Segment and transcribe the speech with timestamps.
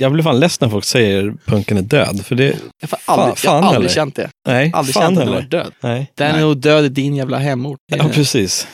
[0.00, 2.20] Jag blir fan ledsen när folk säger punken är död.
[2.26, 4.30] För det, Jag har aldrig, Fan- jag har aldrig känt det.
[4.48, 5.72] nej, Aldrig fan känt att den var död.
[5.80, 6.10] Nej.
[6.14, 7.78] Den är nog död i din jävla hemort.
[7.92, 8.66] Ja, precis.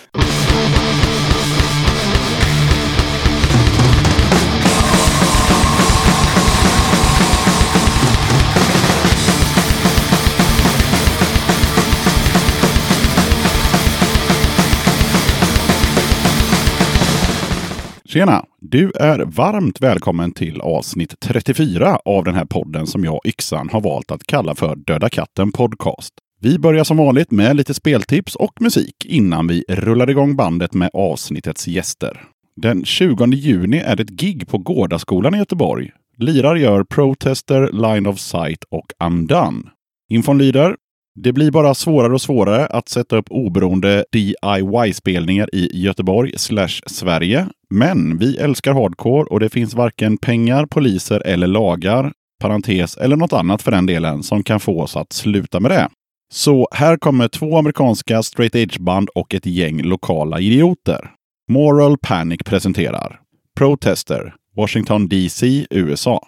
[18.13, 18.45] Tjena!
[18.61, 23.81] Du är varmt välkommen till avsnitt 34 av den här podden som jag, Yxan, har
[23.81, 26.15] valt att kalla för Döda katten Podcast.
[26.41, 30.91] Vi börjar som vanligt med lite speltips och musik innan vi rullar igång bandet med
[30.93, 32.23] avsnittets gäster.
[32.57, 35.91] Den 20 juni är det ett gig på Gårdaskolan i Göteborg.
[36.17, 39.63] Lirar gör Protester, Line of Sight och Undone.
[40.09, 40.77] Infon lyder
[41.23, 47.47] det blir bara svårare och svårare att sätta upp oberoende DIY-spelningar i Göteborg slash Sverige.
[47.71, 53.33] Men vi älskar hardcore och det finns varken pengar, poliser eller lagar, parentes eller något
[53.33, 55.89] annat för den delen, som kan få oss att sluta med det.
[56.33, 61.11] Så här kommer två amerikanska straight edge-band och ett gäng lokala idioter.
[61.51, 63.21] Moral Panic presenterar
[63.59, 66.21] Protester, Washington DC, USA.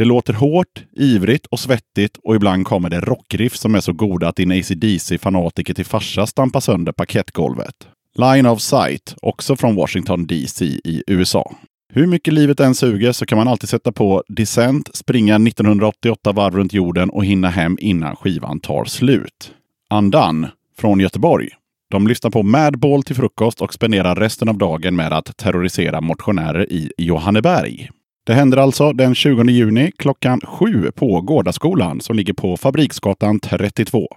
[0.00, 4.28] Det låter hårt, ivrigt och svettigt och ibland kommer det rockriff som är så goda
[4.28, 7.74] att din AC/DC-fanatiker till farsa stampar sönder parkettgolvet.
[8.18, 11.54] Line of Sight, också från Washington DC i USA.
[11.92, 16.56] Hur mycket livet än suger så kan man alltid sätta på Descent, springa 1988 varv
[16.56, 19.52] runt jorden och hinna hem innan skivan tar slut.
[19.90, 20.46] Andan,
[20.78, 21.48] från Göteborg.
[21.90, 26.72] De lyssnar på Madball till frukost och spenderar resten av dagen med att terrorisera motionärer
[26.72, 27.90] i Johanneberg.
[28.26, 34.08] Det händer alltså den 20 juni klockan sju på Gårdaskolan som ligger på Fabriksgatan 32.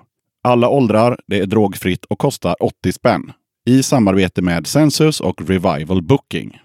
[0.44, 3.32] Alla åldrar, det är drogfritt och kostar 80 spänn.
[3.70, 6.58] I samarbete med Census och Revival Booking.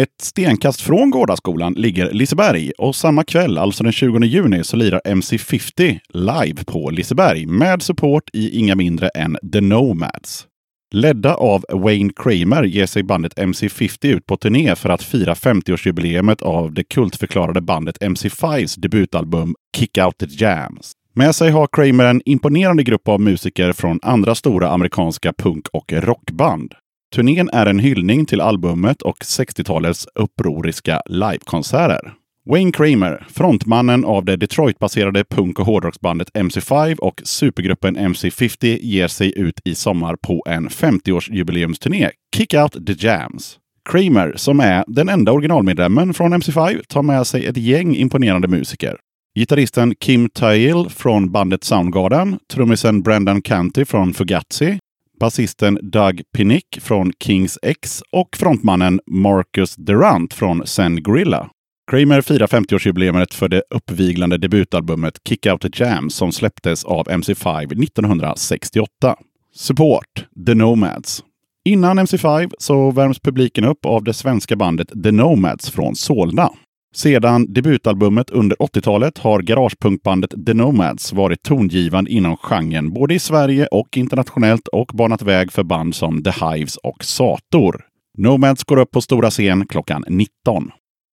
[0.00, 5.00] Ett stenkast från Gårdaskolan ligger Liseberg och samma kväll, alltså den 20 juni, så lirar
[5.04, 10.46] MC50 live på Liseberg med support i inga mindre än The Nomads.
[10.94, 16.42] Ledda av Wayne Kramer ger sig bandet MC50 ut på turné för att fira 50-årsjubileet
[16.42, 20.92] av det kultförklarade bandet MC5s debutalbum Kick Out The Jams.
[21.14, 25.92] Med sig har Kramer en imponerande grupp av musiker från andra stora amerikanska punk och
[25.92, 26.74] rockband.
[27.14, 32.12] Turnén är en hyllning till albumet och 60-talets upproriska livekonserter.
[32.50, 39.38] Wayne Kramer, frontmannen av det Detroit-baserade punk och hårdrocksbandet MC5 och supergruppen MC50 ger sig
[39.38, 43.58] ut i sommar på en 50-årsjubileumsturné, Kick Out The Jams.
[43.90, 48.96] Kramer, som är den enda originalmedlemmen från MC5, tar med sig ett gäng imponerande musiker.
[49.38, 54.78] Gitarristen Kim Tail från bandet Soundgarden, trummisen Brendan Canty från Fugazi,
[55.20, 61.50] basisten Doug Pinnick från Kings X och frontmannen Marcus Durant från Sen Gorilla.
[61.90, 67.82] Kramer firar 50-årsjubileet för det uppviglande debutalbumet Kick Out The Jam som släpptes av MC5
[67.82, 69.16] 1968.
[69.54, 71.24] Support The Nomads.
[71.64, 76.50] Innan MC5 så värms publiken upp av det svenska bandet The Nomads från Solna.
[76.94, 83.66] Sedan debutalbumet under 80-talet har garagepunkbandet The Nomads varit tongivande inom genren både i Sverige
[83.66, 87.84] och internationellt och banat väg för band som The Hives och Sator.
[88.18, 90.70] Nomads går upp på stora scen klockan 19.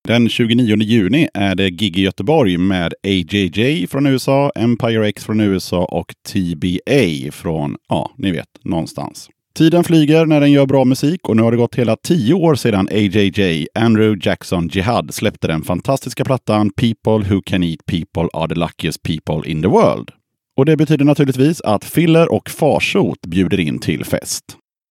[0.08, 5.42] Den 29 juni är det gig i Göteborg med AJJ från USA, Empire X från
[5.42, 9.30] USA och TBA från, ja, ni vet, någonstans.
[9.56, 12.56] Tiden flyger när den gör bra musik och nu har det gått hela tio år
[12.56, 18.48] sedan AJJ, Andrew Jackson Jihad, släppte den fantastiska plattan People Who Can Eat People Are
[18.48, 20.12] The Luckiest People In The World.
[20.58, 24.44] Och det betyder naturligtvis att Filler och Farsot bjuder in till fest.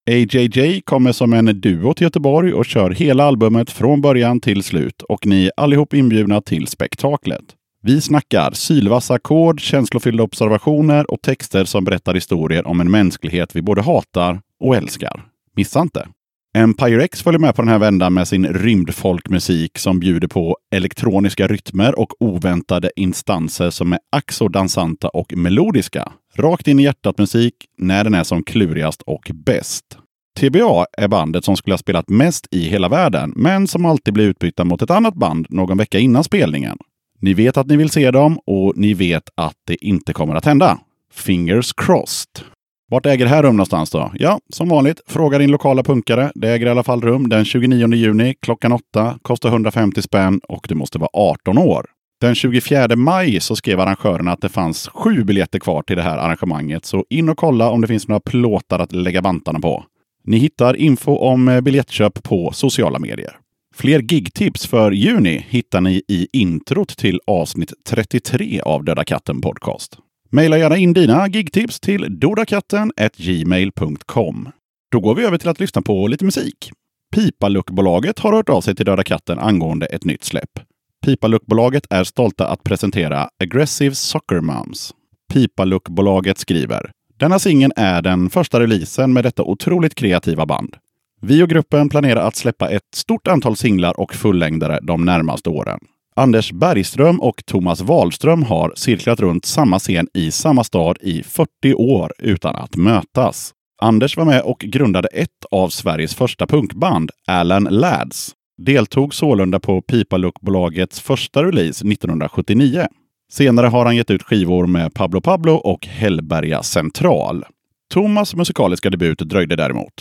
[0.09, 5.01] AJJ kommer som en duo till Göteborg och kör hela albumet från början till slut
[5.01, 7.43] och ni är allihop inbjudna till spektaklet.
[7.81, 13.61] Vi snackar sylvassa ackord, känslofyllda observationer och texter som berättar historier om en mänsklighet vi
[13.61, 15.23] både hatar och älskar.
[15.55, 16.07] Missa inte!
[16.55, 21.47] Empire X följer med på den här vändan med sin rymdfolkmusik som bjuder på elektroniska
[21.47, 26.11] rytmer och oväntade instanser som är ack dansanta och melodiska.
[26.35, 29.97] Rakt in i hjärtat musik när den är som klurigast och bäst.
[30.39, 34.27] TBA är bandet som skulle ha spelat mest i hela världen, men som alltid blir
[34.27, 36.77] utbytta mot ett annat band någon vecka innan spelningen.
[37.19, 40.45] Ni vet att ni vill se dem och ni vet att det inte kommer att
[40.45, 40.79] hända.
[41.13, 42.45] Fingers crossed.
[42.91, 44.11] Vart äger det här rum någonstans då?
[44.15, 46.31] Ja, som vanligt, fråga din lokala punkare.
[46.35, 50.65] Det äger i alla fall rum den 29 juni klockan 8, kostar 150 spänn och
[50.69, 51.85] du måste vara 18 år.
[52.21, 56.17] Den 24 maj så skrev arrangörerna att det fanns sju biljetter kvar till det här
[56.17, 59.83] arrangemanget, så in och kolla om det finns några plåtar att lägga vantarna på.
[60.25, 63.37] Ni hittar info om eh, biljettköp på sociala medier.
[63.75, 69.97] Fler gigtips för juni hittar ni i introt till avsnitt 33 av Döda katten Podcast.
[70.31, 74.49] Maila gärna in dina gigtips till dodakatten.gmail.com.
[74.91, 76.71] Då går vi över till att lyssna på lite musik.
[77.15, 80.59] Pipaluckbolaget har hört av sig till Döda katten angående ett nytt släpp.
[81.05, 84.93] Pipaluckbolaget är stolta att presentera Aggressive Soccer Moms.
[85.33, 86.91] Pipaluckbolaget skriver
[87.23, 90.75] denna singeln är den första releasen med detta otroligt kreativa band.
[91.21, 95.79] Vi och gruppen planerar att släppa ett stort antal singlar och fullängdare de närmaste åren.
[96.15, 101.73] Anders Bergström och Thomas Wahlström har cirklat runt samma scen i samma stad i 40
[101.73, 103.51] år utan att mötas.
[103.81, 108.31] Anders var med och grundade ett av Sveriges första punkband, Alan Lads.
[108.57, 112.87] Deltog sålunda på Pipaluckbolagets första release 1979.
[113.33, 117.45] Senare har han gett ut skivor med Pablo Pablo och Hellberga Central.
[117.93, 119.93] Thomas musikaliska debut dröjde däremot.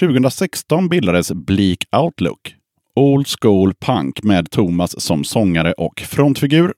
[0.00, 2.54] 2016 bildades Bleak Outlook,
[2.94, 6.72] Old School Punk med Thomas som sångare och frontfigur.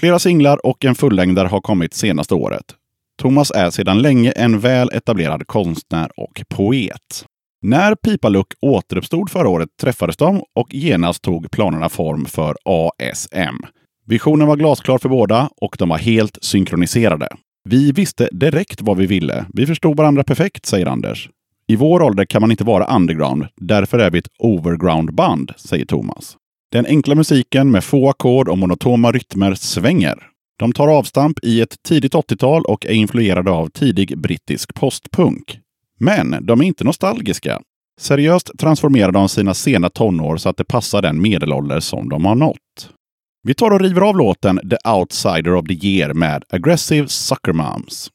[0.00, 2.64] Flera singlar och en fullängdare har kommit senaste året.
[3.18, 7.26] Thomas är sedan länge en väl etablerad konstnär och poet.
[7.62, 13.75] När Pipaluck återuppstod förra året träffades de och genast tog planerna form för ASM.
[14.08, 17.28] Visionen var glasklar för båda och de var helt synkroniserade.
[17.68, 19.46] Vi visste direkt vad vi ville.
[19.52, 21.28] Vi förstod varandra perfekt, säger Anders.
[21.68, 26.36] I vår ålder kan man inte vara underground, därför är vi ett overground-band, säger Thomas.
[26.72, 30.18] Den enkla musiken med få ackord och monotoma rytmer svänger.
[30.58, 35.58] De tar avstamp i ett tidigt 80-tal och är influerade av tidig brittisk postpunk.
[36.00, 37.60] Men de är inte nostalgiska.
[38.00, 42.34] Seriöst transformerar de sina sena tonår så att det passar den medelålder som de har
[42.34, 42.90] nått.
[43.46, 48.10] Vi tar och river av låten The Outsider of the Year med Aggressive Sucker Moms.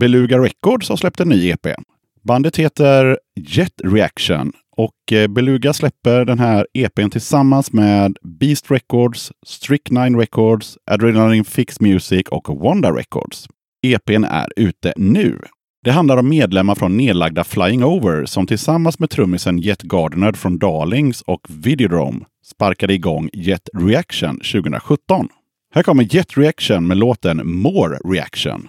[0.00, 1.66] Beluga Records har släppt en ny EP.
[2.22, 9.32] Bandet heter Jet Reaction och eh, Beluga släpper den här EPn tillsammans med Beast Records,
[9.46, 13.46] Strychnine Records, Adrenaline Fix Music och Wanda Records.
[13.82, 15.38] EPn är ute nu.
[15.84, 20.58] Det handlar om medlemmar från nedlagda Flying Over som tillsammans med trummisen Jet Gardner från
[20.58, 25.28] Darlings och Videodrome sparkade igång Jet Reaction 2017.
[25.74, 28.68] Här kommer Jet Reaction med låten More Reaction.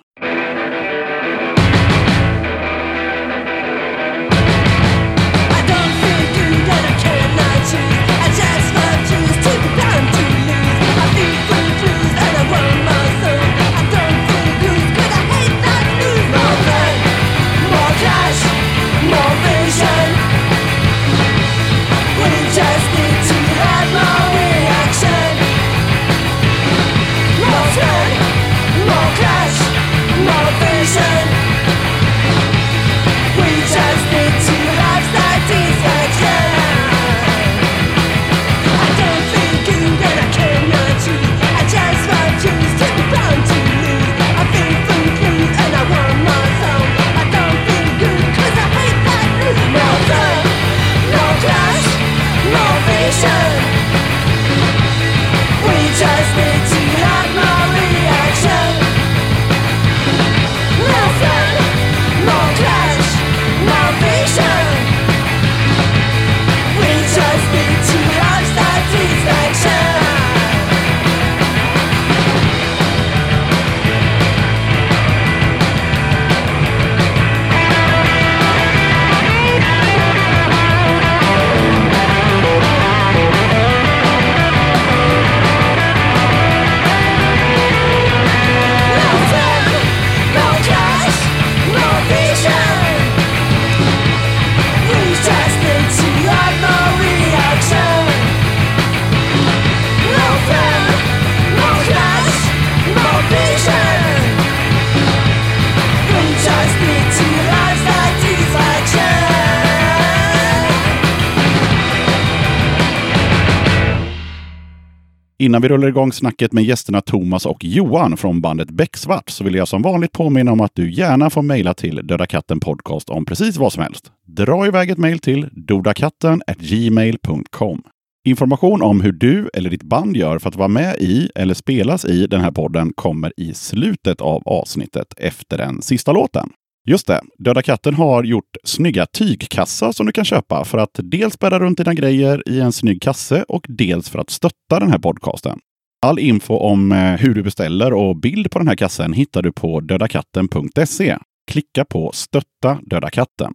[115.41, 119.55] Innan vi rullar igång snacket med gästerna Thomas och Johan från bandet Becksvart så vill
[119.55, 123.25] jag som vanligt påminna om att du gärna får mejla till Döda katten podcast om
[123.25, 124.11] precis vad som helst.
[124.27, 127.83] Dra iväg ett mejl till dodakattengmail.com
[128.25, 132.05] Information om hur du eller ditt band gör för att vara med i eller spelas
[132.05, 136.49] i den här podden kommer i slutet av avsnittet efter den sista låten.
[136.87, 141.39] Just det, Döda katten har gjort snygga tygkassar som du kan köpa för att dels
[141.39, 144.99] bära runt dina grejer i en snygg kasse och dels för att stötta den här
[144.99, 145.59] podcasten.
[146.05, 149.51] All info om eh, hur du beställer och bild på den här kassen hittar du
[149.51, 151.17] på dödakatten.se.
[151.51, 153.53] Klicka på stötta Döda katten.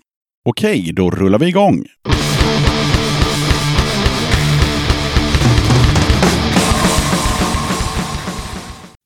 [0.49, 1.85] Okej, då rullar vi igång.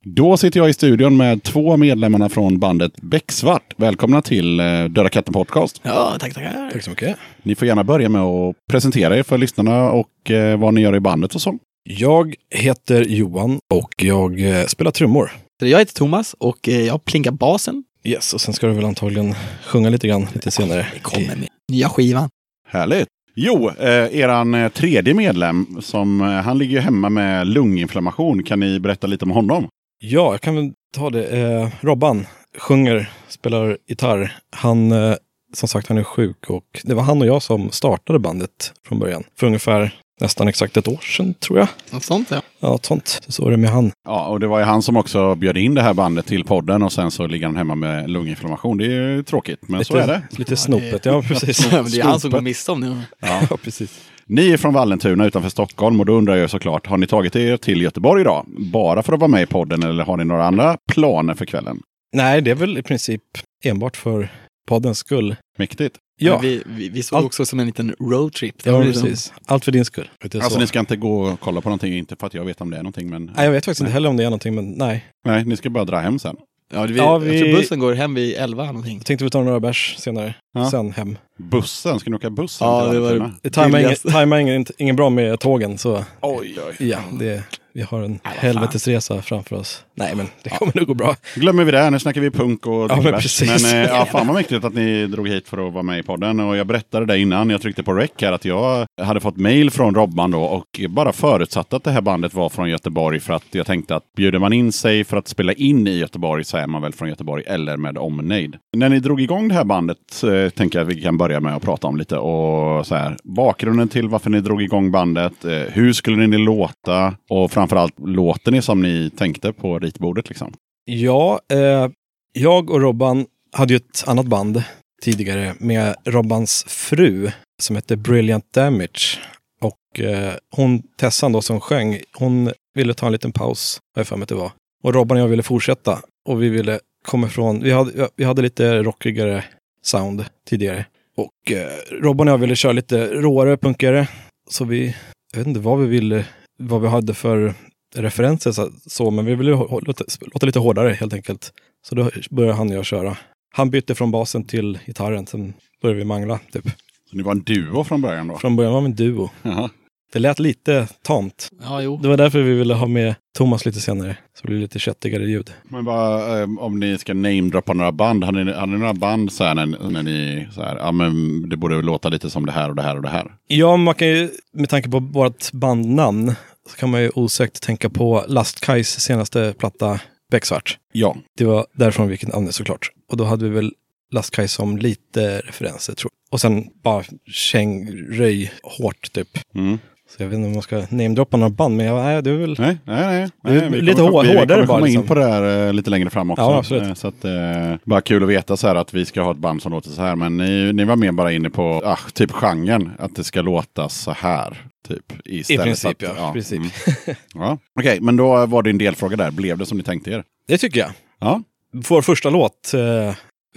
[0.06, 3.74] Då sitter jag i studion med två medlemmarna från bandet Becksvart.
[3.76, 5.80] Välkomna till eh, Döda katten podcast.
[5.82, 6.70] Ja, tack, tackar.
[6.72, 7.16] Tack så mycket.
[7.42, 10.96] Ni får gärna börja med att presentera er för lyssnarna och eh, vad ni gör
[10.96, 11.58] i bandet och så.
[11.82, 15.32] Jag heter Johan och jag eh, spelar trummor.
[15.62, 17.84] Jag heter Thomas och jag plinkar basen.
[18.04, 20.86] Yes, och sen ska du väl antagligen sjunga lite grann lite senare.
[20.94, 22.28] Det kommer med nya skivan.
[22.68, 23.08] Härligt!
[23.34, 28.42] Jo, eh, eran tredje medlem, som, eh, han ligger ju hemma med lunginflammation.
[28.42, 29.68] Kan ni berätta lite om honom?
[30.02, 31.26] Ja, jag kan väl ta det.
[31.26, 32.26] Eh, Robban
[32.58, 34.36] sjunger, spelar gitarr.
[34.50, 35.14] Han, eh,
[35.54, 38.98] som sagt, han är sjuk och det var han och jag som startade bandet från
[38.98, 39.24] början.
[39.38, 41.68] För ungefär nästan exakt ett år sedan, tror jag.
[41.90, 42.42] Något sånt ja.
[42.60, 43.20] Ja, ett sånt.
[43.28, 43.92] Så är det med han.
[44.04, 46.82] Ja, och det var ju han som också bjöd in det här bandet till podden
[46.82, 48.78] och sen så ligger han hemma med lunginflammation.
[48.78, 50.22] Det är ju tråkigt, men så är det.
[50.30, 51.72] Lite snopet, ja precis.
[51.72, 52.96] Ja, men det är han som går miste om det.
[53.20, 54.00] ja, precis.
[54.32, 57.56] Ni är från Vallentuna utanför Stockholm och då undrar jag såklart, har ni tagit er
[57.56, 58.46] till Göteborg idag?
[58.72, 61.80] Bara för att vara med i podden eller har ni några andra planer för kvällen?
[62.16, 63.22] Nej, det är väl i princip
[63.64, 64.32] enbart för
[64.68, 65.36] poddens skull.
[65.58, 65.96] Mäktigt.
[66.20, 68.54] Ja, Men Vi, vi, vi såg Allt- också som en liten roadtrip.
[68.64, 69.32] Ja var liksom- precis.
[69.46, 70.08] Allt för din skull.
[70.22, 70.60] Alltså så.
[70.60, 72.76] ni ska inte gå och kolla på någonting, inte för att jag vet om det
[72.76, 75.04] är någonting, men Nej, jag vet faktiskt inte heller om det är någonting, men nej.
[75.26, 76.36] nej, ni ska bara dra hem sen.
[76.72, 78.96] Ja, vi, Ja, Jag vi- tror bussen går hem vid 11 någonting.
[78.96, 80.34] Jag tänkte vi tar några bärs senare.
[80.54, 80.70] Ja.
[80.70, 81.18] Sen hem.
[81.38, 82.66] Bussen, ska ni åka bussen?
[82.68, 83.32] Ja, det var?
[83.42, 83.50] Det
[83.80, 86.88] ingen, tajmar ingen, ingen bra med tågen, så Oj, oj.
[86.88, 88.32] ja, det, vi har en fan.
[88.36, 89.84] helvetesresa framför oss.
[89.94, 91.16] Nej, men det kommer nog gå bra.
[91.34, 93.62] Glömmer vi det, nu snackar vi punk och Ja, men precis.
[93.62, 96.02] Men eh, ja, fan vad mäktigt att ni drog hit för att vara med i
[96.02, 96.40] podden.
[96.40, 99.70] Och jag berättade det innan jag tryckte på rec här att jag hade fått mail
[99.70, 103.44] från Robban då och bara förutsatte att det här bandet var från Göteborg för att
[103.50, 106.66] jag tänkte att bjuder man in sig för att spela in i Göteborg så är
[106.66, 108.56] man väl från Göteborg eller med omnejd.
[108.76, 111.56] När ni drog igång det här bandet eh, tänker jag att vi kan börja med
[111.56, 115.44] att prata om lite och så här bakgrunden till varför ni drog igång bandet.
[115.44, 117.14] Eh, hur skulle ni låta?
[117.28, 120.52] Och framförallt låter ni som ni tänkte på ritbordet liksom?
[120.84, 121.88] Ja, eh,
[122.32, 124.62] Jag och Robban hade ju ett annat band
[125.02, 127.30] tidigare med Robbans fru
[127.62, 129.18] som hette Brilliant Damage.
[129.60, 134.06] Och eh, hon, Tessan då som sjöng, hon ville ta en liten paus, har jag
[134.06, 134.52] för mig att det var.
[134.82, 135.98] Och Robban och jag ville fortsätta.
[136.28, 139.44] Och vi ville komma ifrån, vi hade, vi hade lite rockigare
[139.82, 140.86] sound tidigare.
[141.16, 141.68] Och eh,
[142.02, 144.08] Robban och jag ville köra lite råare, punkigare.
[144.50, 144.96] Så vi,
[145.32, 146.24] jag vet inte vad vi ville,
[146.60, 147.54] vad vi hade för
[147.94, 151.52] referenser så, så men vi ville låta, låta lite hårdare helt enkelt.
[151.86, 153.16] Så då började han och jag köra.
[153.52, 156.64] Han bytte från basen till gitarren, sen började vi mangla typ.
[157.10, 158.38] Så ni var en duo från början då?
[158.38, 159.30] Från början var vi en duo.
[159.42, 159.70] Jaha.
[160.12, 161.48] Det lät lite tamt.
[161.62, 161.96] Ja, jo.
[162.02, 164.16] Det var därför vi ville ha med Thomas lite senare.
[164.34, 165.50] Så det blir lite köttigare ljud.
[165.62, 169.32] Men vad, eh, om ni ska namedroppa några band, hade ni, hade ni några band
[169.32, 172.52] så här när, när ni, så här, ja men det borde låta lite som det
[172.52, 173.32] här och det här och det här?
[173.46, 176.34] Ja, man kan ju, med tanke på vårt bandnamn,
[176.76, 180.00] kan man ju osökt tänka på Lastkajs senaste platta
[180.30, 180.78] Becksvart.
[180.92, 181.16] Ja.
[181.36, 182.90] Det var därifrån vi fick namnet såklart.
[183.10, 183.72] Och då hade vi väl
[184.12, 186.34] Lastkaj som lite referenser tror jag.
[186.34, 189.28] Och sen bara käng, röj hårt typ.
[189.54, 189.78] Mm.
[190.16, 192.34] Så jag vet inte om man ska namedroppa några band, men jag, nej, det är
[192.34, 192.56] väl...
[192.58, 193.30] Nej, nej, nej.
[193.60, 195.06] Nej vi lite hår- vi, vi hårdare kommer bara, komma in liksom.
[195.06, 196.42] på det här eh, lite längre fram också.
[196.42, 196.82] Ja, absolut.
[196.82, 199.36] Eh, Så att, eh, bara kul att veta så här att vi ska ha ett
[199.38, 200.16] band som låter så här.
[200.16, 203.88] Men ni, ni var mer bara inne på ah, typ genren, att det ska låta
[203.88, 204.64] så här.
[204.94, 206.32] Typ, istället princip, för att, ja.
[206.32, 206.58] Princip.
[206.58, 207.16] mm.
[207.34, 207.58] ja.
[207.80, 209.30] Okej, men då var det en delfråga där.
[209.30, 210.24] Blev det som ni tänkte er?
[210.48, 210.90] Det tycker jag.
[211.20, 211.42] Ja.
[211.72, 213.08] Vår första låt, eh,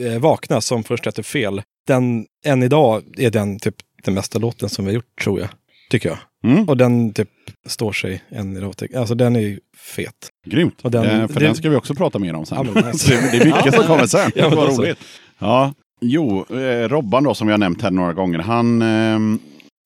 [0.08, 4.70] eh, Vakna, som först hette Fel, den, än idag är den typ den bästa låten
[4.70, 5.50] som vi har gjort, tror jag.
[5.90, 6.18] Tycker jag.
[6.52, 6.70] Mm.
[6.70, 7.30] Och den typ
[7.68, 8.74] står sig än idag.
[8.96, 10.14] Alltså den är ju fet.
[10.46, 10.80] Grymt.
[10.82, 12.58] Och den- Eh, för det- den ska vi också prata mer om sen.
[12.58, 14.32] Ja, men det, är mycket som kommer sen.
[14.36, 14.82] Ja, Vad då så.
[14.82, 14.98] roligt.
[15.40, 15.74] Ja.
[16.02, 18.40] Jo, eh, Robban då som jag nämnt här några gånger.
[18.40, 19.20] Han, eh,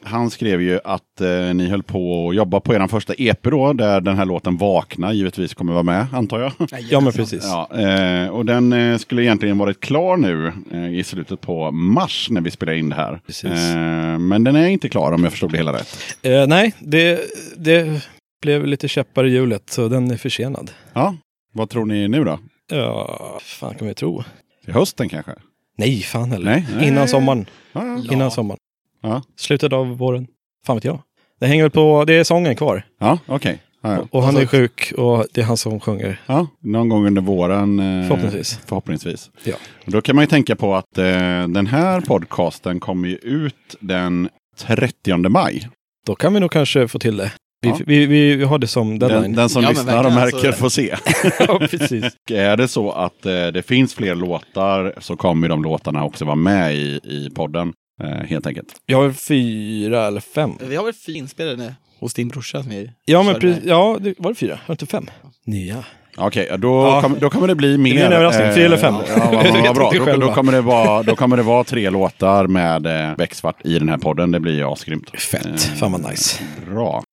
[0.03, 3.73] han skrev ju att eh, ni höll på att jobba på er första EP då,
[3.73, 6.51] där den här låten Vakna givetvis kommer vara med, antar jag.
[6.89, 7.43] Ja, men precis.
[7.43, 12.27] Ja, eh, och den eh, skulle egentligen varit klar nu eh, i slutet på mars
[12.29, 13.21] när vi spelar in det här.
[13.25, 13.51] Precis.
[13.51, 15.97] Eh, men den är inte klar om jag förstod det hela rätt.
[16.21, 17.19] Eh, nej, det,
[17.57, 18.07] det
[18.41, 20.71] blev lite käppar i hjulet, så den är försenad.
[20.93, 21.15] Ja,
[21.53, 22.39] vad tror ni nu då?
[22.71, 24.23] Ja, fan kan vi tro?
[24.65, 25.31] Till hösten kanske?
[25.77, 26.51] Nej, fan heller.
[26.51, 26.87] Nej, nej.
[26.87, 27.45] Innan sommaren.
[27.73, 27.81] Ja.
[28.07, 28.13] Ja.
[28.13, 28.57] Innan sommaren.
[29.01, 29.21] Ja.
[29.37, 30.27] Slutet av våren.
[30.65, 30.99] Fan vet jag.
[31.39, 32.83] Det hänger väl på, det är sången kvar.
[32.99, 33.59] Ja, okej.
[33.81, 34.07] Ja, ja.
[34.11, 36.21] Och han är sjuk och det är han som sjunger.
[36.25, 37.79] Ja, någon gång under våren.
[37.79, 38.59] Eh, Förhoppningsvis.
[38.65, 39.31] Förhoppningsvis.
[39.43, 39.55] Ja.
[39.85, 41.03] Och då kan man ju tänka på att eh,
[41.47, 45.69] den här podcasten kommer ju ut den 30 maj.
[46.05, 47.31] Då kan vi nog kanske få till det.
[47.61, 47.77] Vi, Ja.
[47.85, 49.35] vi, vi, vi har det som Den, deadline.
[49.35, 50.95] den som Ja, lyssnar och märker alltså- får se.
[51.39, 52.03] ja, precis.
[52.25, 56.25] Och är det så att eh, det finns fler låtar så kommer de låtarna också
[56.25, 57.73] vara med i, i podden.
[58.03, 58.67] Eh, helt enkelt.
[58.85, 60.51] Jag har fyra eller fem.
[60.61, 63.63] Vi har väl fyra inspelade nu hos din brorsa som vi Ja, men precis.
[63.65, 64.51] Ja, det, var det fyra?
[64.53, 65.05] Var det inte fem?
[65.45, 65.83] Nya.
[66.17, 67.01] Okej, då, Ja.
[67.01, 67.91] kommer, då kommer det bli mer.
[67.93, 68.53] blir en överraskning.
[68.53, 68.95] Fyra eller fem.
[69.07, 69.91] Ja, vad, vad, vad bra.
[70.05, 73.79] Då, då, kommer det vara, då kommer det vara tre låtar med eh, Becksvart i
[73.79, 74.31] den här podden.
[74.31, 75.19] Det blir ju asgrymt.
[75.19, 75.45] Fett.
[75.45, 76.43] Eh, Fan vad nice.
[76.69, 77.03] Bra.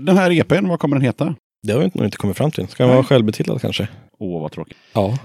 [0.00, 1.34] Den här EPn, vad kommer den heta?
[1.62, 2.68] Det har vi nog inte kommit fram till.
[2.68, 3.88] Ska den vara självbetitlad kanske?
[4.18, 4.76] Åh, vad tråkigt.
[4.92, 5.18] Ja.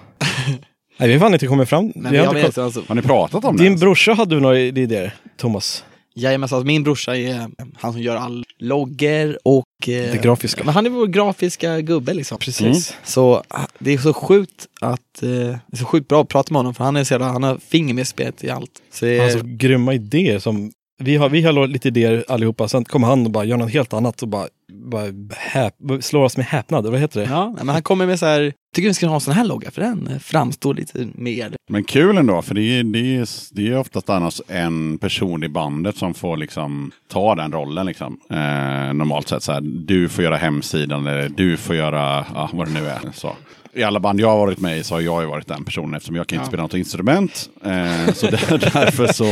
[0.98, 1.92] Nej, vi har fan inte kommit fram.
[1.96, 3.80] Men vi vi har inte väl koll- alltså, Har ni pratat om Din det?
[3.80, 5.84] brorsa hade väl några idéer, Thomas?
[6.16, 7.48] Jajamensan, alltså min brorsa är
[7.80, 9.64] han som gör all logger och...
[9.82, 10.64] eh, Det grafiska.
[10.64, 12.38] Men han är vår grafiska gubbe liksom.
[12.38, 12.96] Precis.
[13.04, 16.54] Så ah, det är så sjukt att, eh, det är så sjukt bra att prata
[16.54, 18.72] med honom för han är så jävla, han har finger med i spelet i allt.
[18.92, 20.72] Så det Han har är, så grymma idéer som...
[21.04, 23.94] Vi har, vi har lite idéer allihopa, sen kommer han och bara gör något helt
[23.94, 24.48] annat och bara,
[24.92, 26.86] bara häp, slår oss med häpnad.
[26.88, 27.26] Vad heter det?
[27.30, 29.72] ja, men han kommer med så här, tycker vi ska ha en sån här logga
[29.72, 31.56] för den framstår lite mer.
[31.70, 35.50] Men kul ändå, för det är, det är, det är oftast annars en person i
[35.50, 37.86] bandet som får liksom ta den rollen.
[37.86, 38.20] Liksom.
[38.30, 42.68] Eh, normalt sett så här, du får göra hemsidan eller du får göra ja, vad
[42.68, 43.00] det nu är.
[43.14, 43.36] Så.
[43.78, 45.94] I alla band jag har varit med i så har jag ju varit den personen
[45.94, 46.48] eftersom jag kan inte Ja.
[46.48, 47.50] spela något instrument.
[47.64, 49.26] Eh, så där, därför så,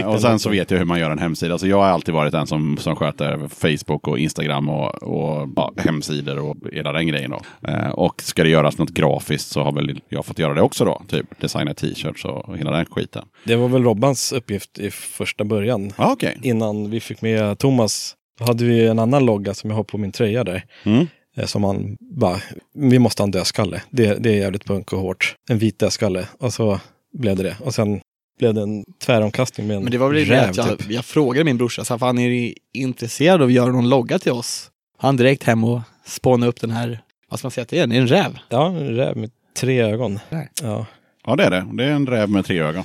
[0.00, 1.58] eh, och sen så vet jag hur man gör en hemsida.
[1.58, 5.72] Så jag har alltid varit den som, som sköter Facebook och Instagram och, och ja,
[5.76, 7.30] hemsidor och hela den grejen.
[7.30, 7.68] Då.
[7.68, 10.84] Eh, och ska det göras något grafiskt så har väl jag fått göra det också
[10.84, 11.02] då.
[11.08, 13.24] Typ designa t-shirts och hela den skiten.
[13.44, 15.92] Det var väl Robbans uppgift i första början.
[15.96, 16.38] Ja, okej.
[16.42, 20.12] Innan vi fick med Thomas, hade vi en annan logga som jag har på min
[20.12, 20.64] tröja där.
[20.84, 21.06] Mm.
[21.40, 22.40] Eh, Som han bara,
[22.74, 23.82] vi måste ha en dödskalle.
[23.90, 25.34] Det, det är jävligt punk och hårt.
[25.50, 26.28] En vit dödskalle.
[26.38, 26.80] Och så
[27.18, 27.56] blev det det.
[27.60, 28.00] Och sen
[28.38, 30.90] blev det en tväromkastning med en Men det var väl det räv att jag, typ.
[30.90, 34.18] jag frågade min brorsa, så här, fan är ni intresserad av att göra någon logga
[34.18, 34.70] till oss?
[34.98, 37.00] Han direkt hem och spånade upp den här,
[37.30, 38.38] vad ska man säga att det det är en räv.
[38.48, 40.18] Ja, en räv med tre ögon.
[40.30, 40.50] Nej.
[40.62, 40.86] Ja,
[41.30, 41.66] Ja, det är det.
[41.72, 42.84] Det är en räv med tre ögon.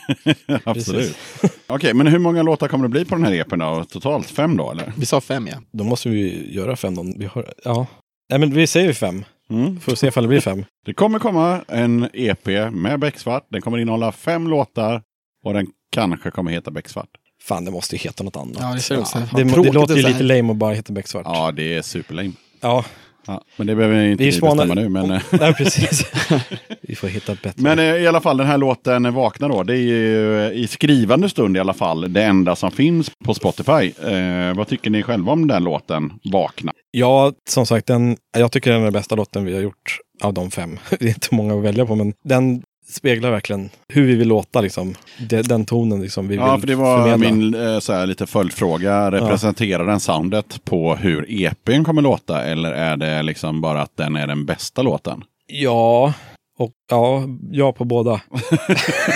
[0.64, 1.16] Absolut.
[1.66, 3.84] Okej, men hur många låtar kommer det bli på den här EPn då?
[3.84, 4.92] Totalt fem då, eller?
[4.96, 5.56] Vi sa fem ja.
[5.72, 6.94] Då måste vi göra fem.
[6.94, 7.12] Då.
[7.16, 7.86] Vi har, ja.
[8.30, 9.24] Nej, men vi säger fem.
[9.50, 9.80] Mm.
[9.80, 10.64] Får se ifall det blir fem.
[10.86, 13.46] Det kommer komma en EP med Becksvart.
[13.50, 15.02] Den kommer innehålla fem låtar
[15.44, 17.10] och den kanske kommer heta Becksvart.
[17.42, 18.56] Fan, det måste ju heta något annat.
[18.60, 19.18] Ja, det ser ut så.
[19.18, 21.26] det, det låter ju lite lame att bara heta Becksvart.
[21.26, 22.32] Ja, det är superlame.
[22.60, 22.84] Ja,
[23.26, 24.88] Ja, men det behöver inte Vi vi spanar- bestämma nu.
[24.88, 26.06] Men, eh, nej, precis.
[26.82, 27.52] Vi får hitta bättre.
[27.56, 29.62] men eh, i alla fall den här låten Vakna då.
[29.62, 33.34] Det är ju eh, i skrivande stund i alla fall det enda som finns på
[33.34, 33.92] Spotify.
[34.12, 36.72] Eh, vad tycker ni själva om den låten Vakna?
[36.90, 40.34] Ja, som sagt, den, jag tycker den är den bästa låten vi har gjort av
[40.34, 40.78] de fem.
[40.98, 44.60] Det är inte många att välja på, men den speglar verkligen hur vi vill låta,
[44.60, 44.94] liksom.
[45.44, 47.36] Den tonen liksom, vi Ja, vill för det var förmedla.
[47.36, 49.10] min eh, så här, lite följdfråga.
[49.10, 52.44] Representerar den soundet på hur EPn kommer låta?
[52.44, 55.24] Eller är det liksom bara att den är den bästa låten?
[55.46, 56.12] Ja,
[56.58, 58.20] och ja, ja på båda.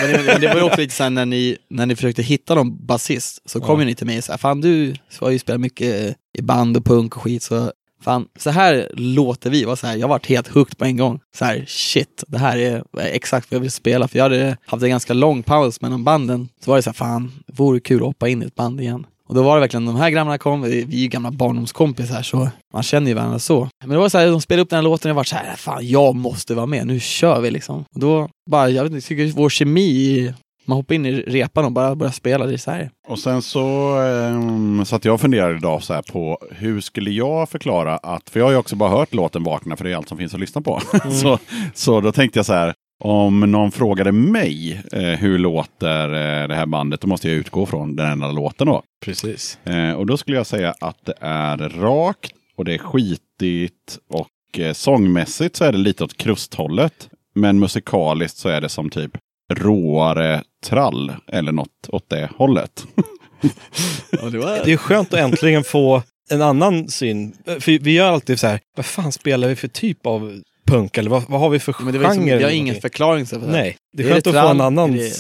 [0.03, 2.55] Men det, men det var ju också lite såhär när ni, när ni försökte hitta
[2.55, 3.83] någon basist, så kom Ja.
[3.83, 6.85] ju ni till mig och sa, fan du har ju spelat mycket i band och
[6.85, 7.73] punk och skit, så
[8.05, 9.65] fan, så här låter vi.
[9.65, 11.21] Var så här, jag varit helt hooked på en gång.
[11.37, 14.09] Så här, shit, det här är exakt vad jag vill spela.
[14.09, 16.49] För jag hade haft en ganska lång paus mellan banden.
[16.65, 18.81] Så var det så här, fan, det vore kul att hoppa in i ett band
[18.81, 19.07] igen.
[19.29, 22.49] Och då var det verkligen, de här grabbarna kom, vi är ju gamla barndomskompisar så
[22.73, 23.69] man känner ju varandra så.
[23.81, 25.37] Men det var så här, de spelade upp den här låten och jag var så
[25.37, 27.85] här, fan jag måste vara med, nu kör vi liksom.
[27.95, 30.33] Och då bara, jag vet inte, jag tycker vår kemi,
[30.65, 32.91] man hoppar in i repan och bara börjar spela, det är så här.
[33.09, 37.49] Och sen så um, satt jag och funderade idag så här på hur skulle jag
[37.49, 40.09] förklara att, för jag har ju också bara hört låten Vakna för det är allt
[40.09, 40.81] som finns att lyssna på.
[41.23, 41.39] så,
[41.75, 42.75] så då tänkte jag så här,
[43.05, 47.67] om någon frågade mig eh, hur låter eh, det här bandet, då måste jag utgå
[47.67, 48.83] från den enda låten då.
[49.05, 49.59] Precis.
[49.65, 54.59] Eh, och då skulle jag säga att det är rakt och det är skitigt och
[54.59, 57.09] eh, sångmässigt så är det lite åt krusthållet.
[57.35, 59.17] Men musikaliskt så är det som typ
[59.55, 62.87] råare trall eller något åt det hållet.
[64.23, 64.39] Och det.
[64.65, 67.33] Det är skönt att äntligen få en annan syn.
[67.45, 70.99] För vi gör alltid så här, vad fan spelar vi för typ av punk?
[70.99, 72.41] Eller vad, vad har vi för Men det var liksom, genre?
[72.41, 73.47] jag har ingen förklaring till det.
[73.47, 74.93] Nej, det är Är det skönt att få en annan...
[74.93, 75.13] Det-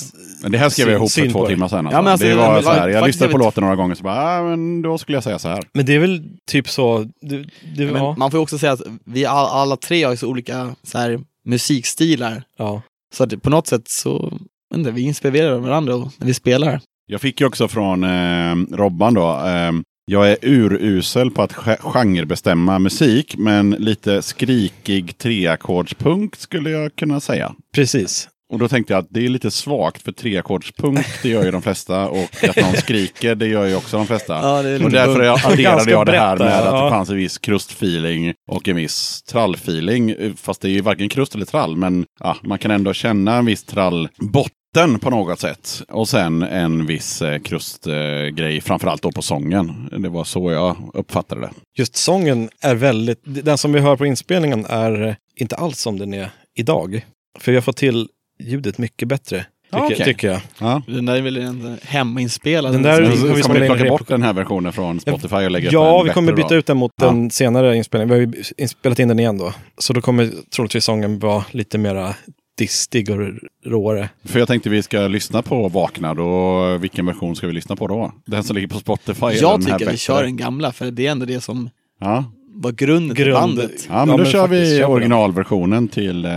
[0.42, 1.49] Men det här skrev jag ihop för två det.
[1.49, 1.79] timmar sedan.
[1.87, 1.97] Alltså.
[1.99, 3.77] Ja, men alltså, det det- var men så här, jag lyssnade på det- låten några
[3.77, 5.62] gånger så bara, ah, men då skulle jag säga så här.
[5.75, 6.99] Men det är väl typ så...
[7.20, 7.37] Det,
[7.77, 10.29] det, Men ja, Man får ju också säga att vi all, alla tre har så
[10.29, 12.42] olika så här, musikstilar.
[12.59, 12.83] ja.
[13.14, 14.38] Så att på något sätt så,
[14.74, 16.81] inte, vi inspirerar varandra och- när vi spelar.
[17.07, 19.31] Jag fick ju också från eh, Robban då.
[19.46, 19.72] Eh,
[20.07, 27.20] jag är urusel på att ge- genrebestämma musik, men lite skrikig treackordspunk skulle jag kunna
[27.20, 27.55] säga.
[27.74, 28.29] Precis.
[28.52, 31.62] Och då tänkte jag att det är lite svagt för treackordspunk, det gör ju de
[31.62, 32.09] flesta.
[32.09, 34.35] Och att någon skriker, det gör ju också de flesta.
[34.35, 36.85] Ja, det är Och därför jag adderade jag det här med att ja.
[36.85, 40.14] det fanns en viss krustfeeling och en viss trallfeeling.
[40.37, 43.46] Fast det är ju varken krust eller trall, men ja, man kan ändå känna en
[43.46, 45.83] viss trallbotten på något sätt.
[45.88, 49.88] Och sen en viss eh, krustgrej, framförallt då på sången.
[49.98, 51.50] Det var så jag uppfattade det.
[51.78, 53.20] Just sången är väldigt...
[53.24, 57.07] Den som vi hör på inspelningen är inte alls som den är idag.
[57.38, 59.47] För vi har fått till ljudet mycket bättre.
[59.73, 60.05] Tycker, okej.
[60.05, 60.40] tycker jag.
[60.61, 60.83] Ja.
[60.87, 62.73] Den där är väl en hemmainspelad.
[62.73, 63.03] Den där-
[63.35, 66.33] vi kommer vi plocka bort den här versionen från Spotify och lägga Ja, vi kommer
[66.33, 66.55] byta då.
[66.55, 67.09] ut den mot Ja.
[67.09, 68.09] en senare inspelning.
[68.09, 68.20] Vi har
[68.59, 69.53] ju spelat in den igen då.
[69.79, 72.14] Så då kommer troligtvis sången vara lite mera
[72.59, 73.18] distig och
[73.66, 74.09] råare.
[74.25, 76.14] För jag tänkte vi ska lyssna på Vakna.
[76.14, 78.12] Då, vilken version ska vi lyssna på då?
[78.27, 79.27] Den som ligger på Spotify?
[79.27, 79.97] Jag den här tycker vi bättre?
[79.97, 81.70] kör den gamla, för det är ändå det som
[82.01, 82.25] Ja.
[82.54, 83.86] Var grunden till Grund- bandet.
[83.88, 86.30] Ja, men Ja, då men kör vi originalversionen till, eh,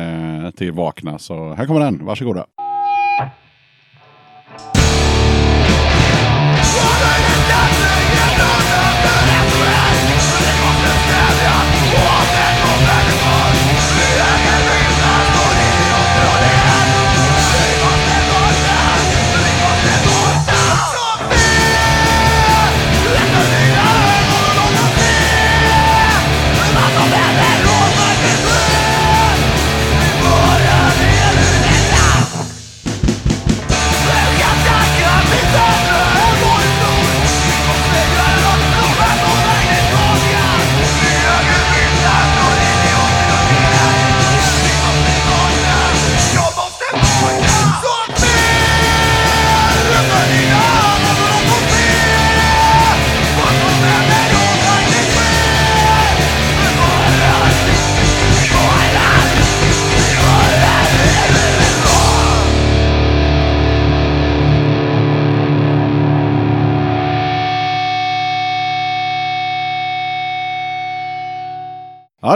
[0.57, 1.19] till Vakna.
[1.19, 2.45] Så här kommer den, varsågoda.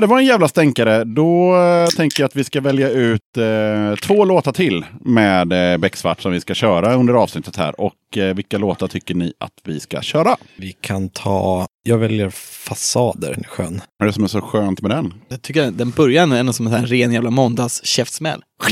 [0.02, 1.04] Det var en jävla stänkare.
[1.04, 5.78] Då eh, tänker jag att vi ska välja ut eh, två låtar till med eh,
[5.78, 7.82] Becksvart som vi ska köra under avsnittet här.
[7.82, 10.38] Och eh, vilka låtar tycker ni att vi ska köra?
[10.56, 13.82] Vi kan ta, jag väljer Fasader, den är skön.
[13.98, 15.14] Vad är det som är så skönt med den?
[15.30, 18.42] Jag tycker den börjar ändå som en sån här ren jävla måndagskäftsmäll.
[18.64, 18.70] Ja,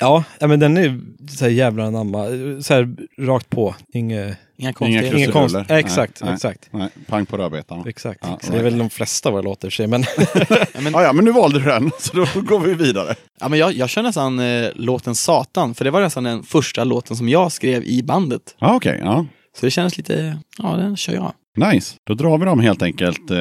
[0.00, 2.24] ja, men den är så här jävla anamma.
[2.60, 3.74] Så här rakt på.
[3.92, 4.36] Inget...
[4.60, 5.16] Inga konstigheter.
[5.16, 5.56] Ingen konst.
[5.68, 6.34] Ja, exakt, Nej, nej.
[6.34, 6.68] exakt.
[6.70, 7.88] Nej, pang på rödbetan.
[7.88, 8.20] Exakt.
[8.22, 10.04] Ja, Så det är väl de flesta våra låtar i sig, men
[10.92, 13.14] Ja, ja, men nu valde du den, så då går vi vidare.
[13.40, 16.84] Ja, men jag, jag kör nästan eh, låten Satan, för det var nästan den första
[16.84, 18.42] låten som jag skrev i bandet.
[18.58, 19.00] Ja, okej.
[19.04, 19.26] ja.
[19.58, 21.32] Så det känns lite, ja den kör jag.
[21.58, 21.96] Nice.
[22.06, 23.36] Då drar vi dem helt enkelt eh,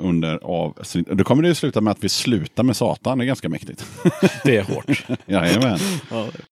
[0.00, 1.06] under avsnitt.
[1.06, 3.18] Då kommer det ju sluta med att vi slutar med Satan.
[3.18, 3.86] Det är ganska mäktigt.
[4.44, 5.04] det är hårt.
[5.26, 5.78] Jajamän.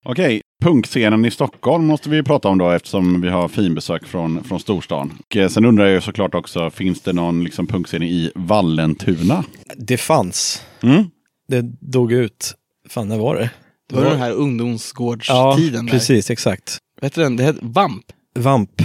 [0.04, 4.60] Okej, punkscenen i Stockholm måste vi prata om då eftersom vi har finbesök från, från
[4.60, 5.12] storstan.
[5.26, 9.44] Och, eh, sen undrar jag ju såklart också, finns det någon liksom, punkscen i Vallentuna?
[9.76, 10.62] Det fanns.
[10.82, 11.04] Mm?
[11.48, 12.54] Det dog ut.
[12.88, 13.50] Fan, när var det?
[13.88, 15.86] Det var den här Ja, ungdomsgårdstiden.
[15.86, 15.92] där.
[15.92, 16.78] precis, exakt.
[17.00, 17.36] Vet du den?
[17.36, 18.04] Det hette Vamp.
[18.38, 18.82] Vamp.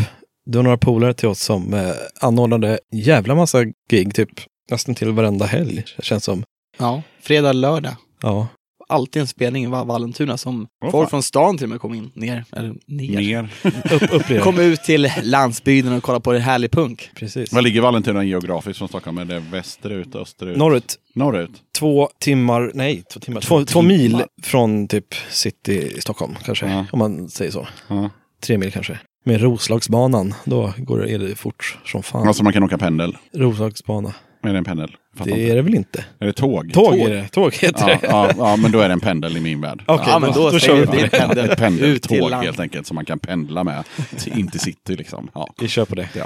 [0.51, 4.29] Det var några polare till oss som eh, anordnade jävla massa gig, typ
[4.71, 6.43] nästan till varenda helg, känns som.
[6.77, 7.01] Ja.
[7.21, 7.93] Fredag, lördag.
[8.21, 8.47] Ja,
[8.91, 11.09] Alltid en spelning i Va- Vallentuna som Åh, folk fan.
[11.09, 13.17] från stan till och med kom in, ner, eller ner.
[13.17, 13.49] Mer.
[13.93, 14.39] upp, upp det.
[14.39, 17.09] Kom ut till landsbygden och kolla på det härlig punk.
[17.15, 17.53] Precis.
[17.53, 19.17] Vad ligger Vallentuna geografiskt från Stockholm?
[19.17, 20.57] Är det västerut, österut?
[20.57, 21.51] Norrut, Norrut?
[21.79, 26.85] två timmar, nej, två timmar, två, två mil från typ city i Stockholm kanske, Ja.
[26.91, 27.67] om man säger så.
[27.87, 28.09] Ja.
[28.43, 28.99] Tre mil kanske.
[29.23, 32.27] Med Roslagsbanan, då går det, är det fort som fan.
[32.27, 33.17] Alltså man kan åka pendel.
[33.35, 34.13] Roslagsbana.
[34.43, 34.95] Är det en pendel?
[35.17, 35.51] Fattar Det inte.
[35.51, 36.05] är det väl inte?
[36.19, 36.73] Är det tåg?
[36.73, 37.27] Tåg, är det.
[37.27, 38.07] Tåg heter Ja, det.
[38.07, 39.83] ja, ja, men då är det en pendel i min värld.
[39.87, 41.03] Okej, Ja, men då kör säger vi vi det.
[41.03, 41.17] det.
[41.19, 41.49] Pendel.
[41.49, 42.45] Ett pendeltåg Ut till land.
[42.45, 43.83] helt enkelt som man kan pendla med.
[44.17, 45.29] Till, in till city liksom.
[45.33, 45.47] Ja.
[45.61, 46.09] Vi kör på det.
[46.15, 46.25] Ja.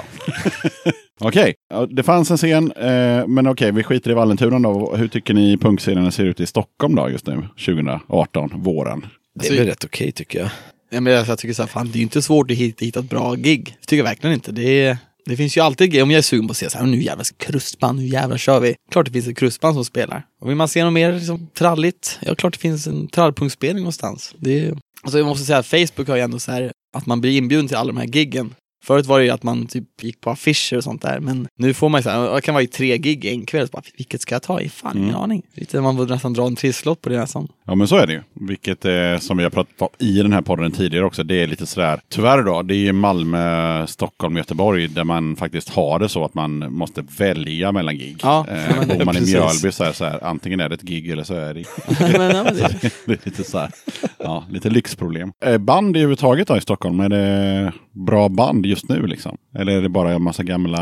[1.20, 4.96] Okej, ja, det fanns en scen, eh, men okej, vi skiter i Vallentuna då.
[4.96, 9.06] Hur tycker ni punkscenen ser ut i Stockholm då just nu, 2018, våren?
[9.40, 10.48] Det är väl rätt okej tycker jag.
[10.90, 13.00] Ja, men jag tycker så här, fan det är ju inte svårt att hitta, hitta
[13.00, 13.76] ett bra gig.
[13.80, 14.52] Det tycker jag verkligen inte.
[14.52, 16.78] Det, är, det finns ju alltid gig, om jag är sugen på att se så
[16.78, 18.74] här, nu jävlar krustband, nu jävlar kör vi.
[18.90, 20.26] Klart det finns ett krustband som spelar.
[20.40, 24.34] Och vill man se något mer liksom, tralligt, ja klart det finns en trallpunktspelning någonstans.
[24.38, 27.20] Det är, alltså jag måste säga att Facebook har ju ändå så här, att man
[27.20, 28.54] blir inbjuden till alla de här giggen.
[28.84, 31.74] Förut var det ju att man typ gick på affischer och sånt där, men nu
[31.74, 33.82] får man ju så här, det kan vara i tre gig en kväll, så bara,
[33.96, 34.68] vilket ska jag ta i?
[34.68, 35.20] Fan, ingen Mm.
[35.20, 35.42] aning.
[35.54, 37.48] Lite, man får nästan dra en trisslott på det nästan.
[37.66, 38.22] Ja men så är det ju.
[38.46, 41.22] Vilket eh, som vi har pratat om i den här podden tidigare också.
[41.24, 45.98] Det är lite sådär, tyvärr då, det är Malmö, Stockholm, Göteborg där man faktiskt har
[45.98, 48.16] det så att man måste välja mellan gig.
[48.22, 49.34] Ja, eh, men- bor man i precis.
[49.34, 51.64] Mjölby så är det så här, antingen är det ett gig eller så är det
[52.18, 53.70] men, det, Det är lite så här,
[54.18, 55.32] ja, lite lyxproblem.
[55.44, 57.72] Eh, Band i överhuvudtaget då i Stockholm, är det
[58.06, 59.36] bra band just nu liksom?
[59.58, 60.80] Eller är det bara en massa gamla,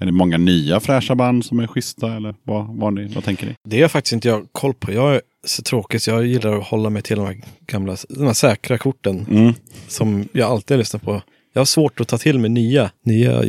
[0.00, 3.46] är det många nya fräscha band som är schyssta eller vad, vad, ni, vad tänker
[3.46, 3.54] ni?
[3.68, 4.92] Det har faktiskt inte jag koll på.
[4.92, 8.26] Jag är så tråkig så jag gillar att hålla mig till de här gamla, de
[8.26, 9.52] här säkra korten Mm.
[9.88, 11.22] som jag alltid har lyssnat på.
[11.52, 13.42] Jag har svårt att ta till mig nya, nya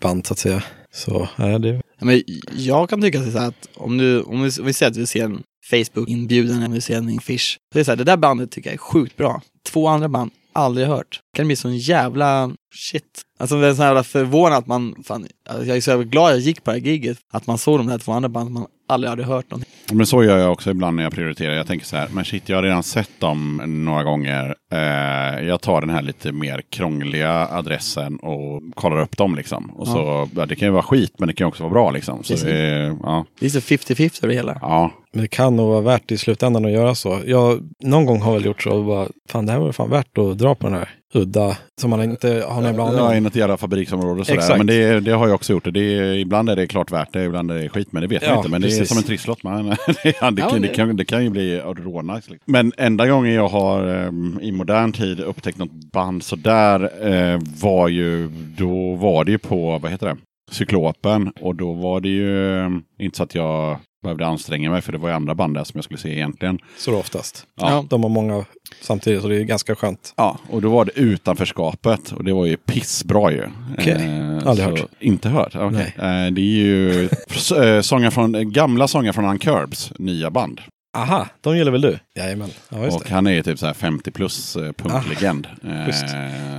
[0.00, 0.62] band så att säga.
[0.94, 2.22] Så, ja, det, men
[2.56, 5.24] jag kan tycka så att om, du, om, vi, om vi säger att vi ser
[5.24, 7.38] en Facebook-inbjudan eller vi ser en fish.
[7.52, 9.42] Så det är så här, det där bandet tycker jag är sjukt bra.
[9.72, 11.20] Två andra band, aldrig hört.
[11.36, 13.22] Kan det bli sån jävla shit.
[13.38, 16.32] Alltså det är så jävla förvånad att man, fan, alltså, jag är så jävla glad
[16.32, 17.18] jag gick på det här giget.
[17.32, 19.72] Att man såg de där två andra banden man aldrig hade hört någonting.
[19.92, 21.54] Men så gör jag också ibland när jag prioriterar.
[21.54, 24.54] Jag tänker så här, men shit, jag har redan sett dem några gånger.
[24.72, 29.70] Eh, jag tar den här lite mer krångliga adressen och kollar upp dem liksom.
[29.70, 32.24] Och så, ja, det kan ju vara skit, men det kan också vara bra liksom.
[32.24, 34.58] Så det, är- ja, Det är så 50-50 över det hela.
[34.60, 37.18] ja, men det kan nog vara värt i slutändan att göra så.
[37.26, 40.18] Jag, någon gång har väl gjort så och bara, fan det här var fan värt
[40.18, 43.20] att dra på den här udda, som man inte har någon jävla aning Ja, i
[43.20, 44.38] något jävla fabriksområde sådär.
[44.38, 44.58] Exakt.
[44.58, 45.64] Men det, det har jag också gjort.
[45.72, 47.92] Det är, ibland är det klart värt det, ibland är det skit.
[47.92, 48.50] Men det vet man Ja, inte.
[48.50, 48.88] Men det är precis.
[48.88, 49.42] som en trisslott.
[49.42, 49.76] Man, det,
[50.20, 52.30] ja, det, Ja, kan, det, kan, det kan ju bli rånice.
[52.30, 52.52] Liksom.
[52.52, 57.88] Men enda gången jag har ehm, i modern tid upptäckt något band sådär eh, var
[57.88, 60.16] ju, då var det ju på, vad heter det,
[60.52, 61.32] Cyklopen.
[61.40, 64.98] Och då var det ju eh, inte så att jag behövde anstränga mig för det
[64.98, 66.58] var ju andra band där som jag skulle se egentligen.
[66.78, 67.46] Så det oftast.
[67.60, 67.84] Ja.
[67.90, 68.44] De har många
[68.80, 70.14] samtidigt så det är ganska skönt.
[70.16, 73.42] Ja, och då var det utanförskapet och det var ju pissbra ju.
[73.78, 73.92] Okej.
[73.92, 74.90] Eh, Aldrig så- hört.
[75.00, 75.54] Inte hört?
[75.56, 75.94] Okej.
[75.96, 77.04] Eh, det är ju
[77.64, 80.60] eh, sånger från, gamla sånger från Uncurbs nya band.
[80.94, 81.98] Aha, de gillar väl du?
[82.16, 82.50] Jajamän.
[82.68, 83.14] Ja, just och det.
[83.14, 85.46] han är ju typ så här 50 plus eh, punklegend.
[85.64, 86.04] Eh, schysst.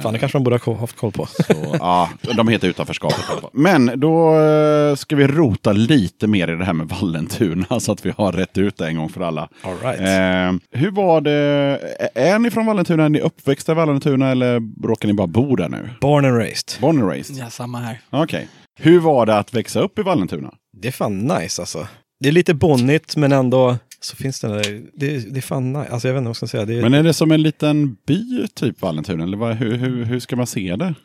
[0.04, 1.26] Fan, det kanske man borde ha haft koll på.
[1.26, 3.26] så, ja, de heter Utanförskapet.
[3.54, 8.06] Men då eh, ska vi rota lite mer i det här med Vallentuna så att
[8.06, 9.50] vi har rätt ut det en gång för alla.
[9.62, 10.00] All right.
[10.00, 11.32] Eh, hur var det?
[12.16, 13.06] Är ni från Vallentuna?
[13.06, 15.90] Är ni uppväxta i Vallentuna eller råkar ni bara bo där nu?
[16.02, 16.82] Born and raised.
[16.82, 17.38] Born and raised?
[17.38, 18.00] Ja, samma här.
[18.10, 18.48] Okej.
[18.80, 20.54] Hur var det att växa upp i Vallentuna?
[20.82, 21.88] Det är fan nice alltså.
[22.20, 25.92] det är lite bonnigt men ändå så finns det där, det, det är fan nice.
[25.92, 26.66] Alltså jag vet inte vad jag ska säga.
[26.66, 29.24] Det Men är det som en liten by, typ Vallentuna?
[29.24, 30.96] Eller vad, hur, hur, hur ska man se det?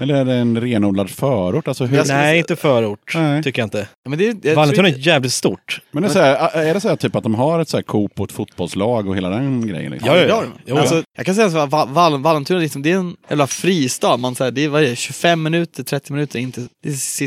[0.00, 1.68] Eller är det en renodlad förort?
[1.68, 3.12] Alltså hur, nej, inte förort.
[3.14, 3.42] Nej.
[3.42, 3.88] Tycker jag inte.
[4.04, 5.80] Ja, Men det, jag tror Vallentuna är inte- jävligt stort.
[5.90, 7.76] Men det är, så här, är det så här typ att de har ett så
[7.76, 9.92] här Coop och ett fotbollslag och hela den grejen?
[9.92, 10.08] Liksom?
[10.10, 10.42] Ja, ja, ja.
[10.66, 10.80] Jo, ja.
[10.80, 14.16] alltså, Jag kan säga så här, Va- Val- Vallentuna liksom, det är en jävla fristad.
[14.16, 16.68] Man, så här, det är, vad är det, 25 minuter, 30 minuter in till,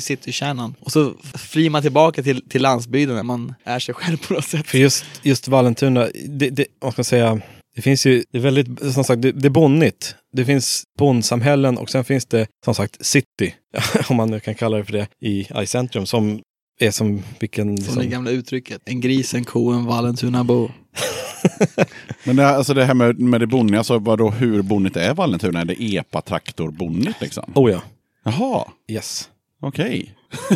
[0.02, 0.76] citykärnan.
[0.82, 4.46] Och så flyr man tillbaka till, till landsbygden när man är sig själv på något
[4.46, 4.68] sätt.
[4.68, 7.40] För just, just Vallentuna, det, det, vad ska man säga,
[7.76, 10.16] det finns ju, det är väldigt, som sagt, det, det är bonnigt.
[10.34, 13.56] Det finns bondsamhällen och sen finns det, som sagt, city,
[14.10, 16.40] om man nu kan kalla det för det, i i-centrum som
[16.80, 17.68] är som vilken...
[17.68, 18.82] Som Liksom, det gamla uttrycket.
[18.86, 20.70] En gris, en ko, en Vallentunabo.
[22.24, 25.14] Men det, här- alltså det här med, med det bonniga, alltså vadå, hur bonnigt är
[25.14, 25.62] Vallentuna?
[25.62, 27.52] Är det epa-traktor-bonnigt liksom?
[27.56, 27.82] oh ja,
[28.24, 29.30] Jaha, yes.
[29.62, 30.14] okej.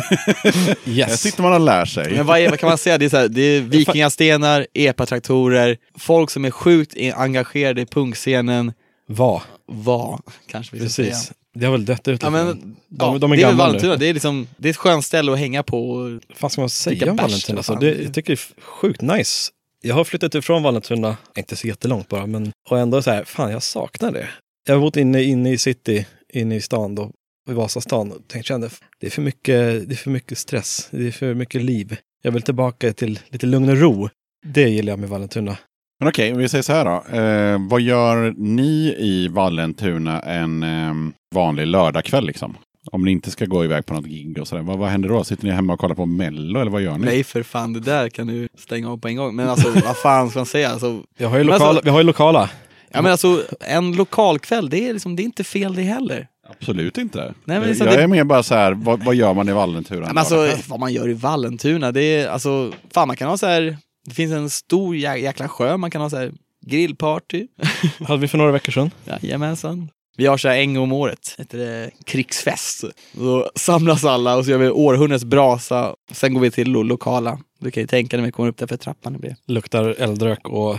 [0.44, 1.20] Här Yes.
[1.20, 2.12] sitter man och lär sig.
[2.16, 2.98] Men vad, är, vad kan man säga?
[2.98, 8.72] Det är, så här, det är vikingastenar, epatraktorer, folk som är sjukt engagerade i punkscenen.
[9.08, 9.40] Vad?
[9.66, 11.10] Var, kanske vi ska säga.
[11.10, 11.32] Precis.
[11.54, 12.76] Det har väl dött ut Ja, lite men, grann.
[12.98, 13.68] ja, de är det är väl gamla nu.
[13.68, 15.90] Vallentuna, det är, liksom, det är ett skönt ställe att hänga på.
[15.90, 17.54] och- Vad fan ska man Dricka säga om bärs, Vallentuna?
[17.54, 17.80] vad Alltså, fan.
[17.82, 19.50] det, jag tycker det är sjukt nice.
[19.82, 23.50] Jag har flyttat ifrån Vallentuna, inte så jättelångt bara, men och ändå så här, fan
[23.52, 24.28] jag saknar det.
[24.66, 27.10] Jag har bott inne, inne i city, inne i stan då,
[27.50, 31.06] i Vasastan och tänkte, kände, det är, för mycket, det är för mycket stress, det
[31.06, 31.96] är för mycket liv.
[32.22, 34.08] Jag vill tillbaka till lite lugn och ro.
[34.46, 35.56] Det gillar jag med Vallentuna.
[36.00, 37.16] Men okej, vi säger så här då.
[37.16, 40.94] Eh, vad gör ni i Vallentuna en eh,
[41.34, 42.56] vanlig lördagkväll liksom?
[42.92, 44.62] Om ni inte ska gå iväg på något gig och sådär.
[44.62, 45.24] Vad, vad händer då?
[45.24, 47.04] Sitter ni hemma och kollar på Mello eller vad gör ni?
[47.04, 49.36] Nej för fan, det där kan du stänga av på en gång.
[49.36, 50.68] Men alltså vad fan ska man säga?
[50.70, 52.50] Alltså, Jag har ju lokala, alltså- vi har ju lokala.
[52.92, 56.26] ja, men alltså, en lokalkväll, det är, liksom, det är inte fel det heller.
[56.48, 57.18] Absolut inte.
[57.18, 59.48] Nej, men jag liksom jag det- är mer bara så här, vad, vad gör man
[59.48, 60.00] i Vallentuna?
[60.00, 63.36] en Men alltså, vad man gör i Vallentuna, det är alltså, fan man kan ha
[63.36, 63.76] så här,
[64.06, 66.32] det finns en stor jä- jäkla sjö, man kan ha så här
[66.66, 67.46] grillparty.
[68.06, 68.90] hade vi för några veckor sedan.
[69.22, 69.90] Jajamensan.
[70.18, 72.84] Vi har så här en gång om året, heter det krigsfest.
[73.12, 75.94] Då samlas alla och så gör vi århundradets brasa.
[76.12, 77.38] Sen går vi till lo- lokala.
[77.60, 79.36] Du kan ju tänka dig när vi kommer upp där för trappan det blir.
[79.46, 80.78] Luktar eldrök och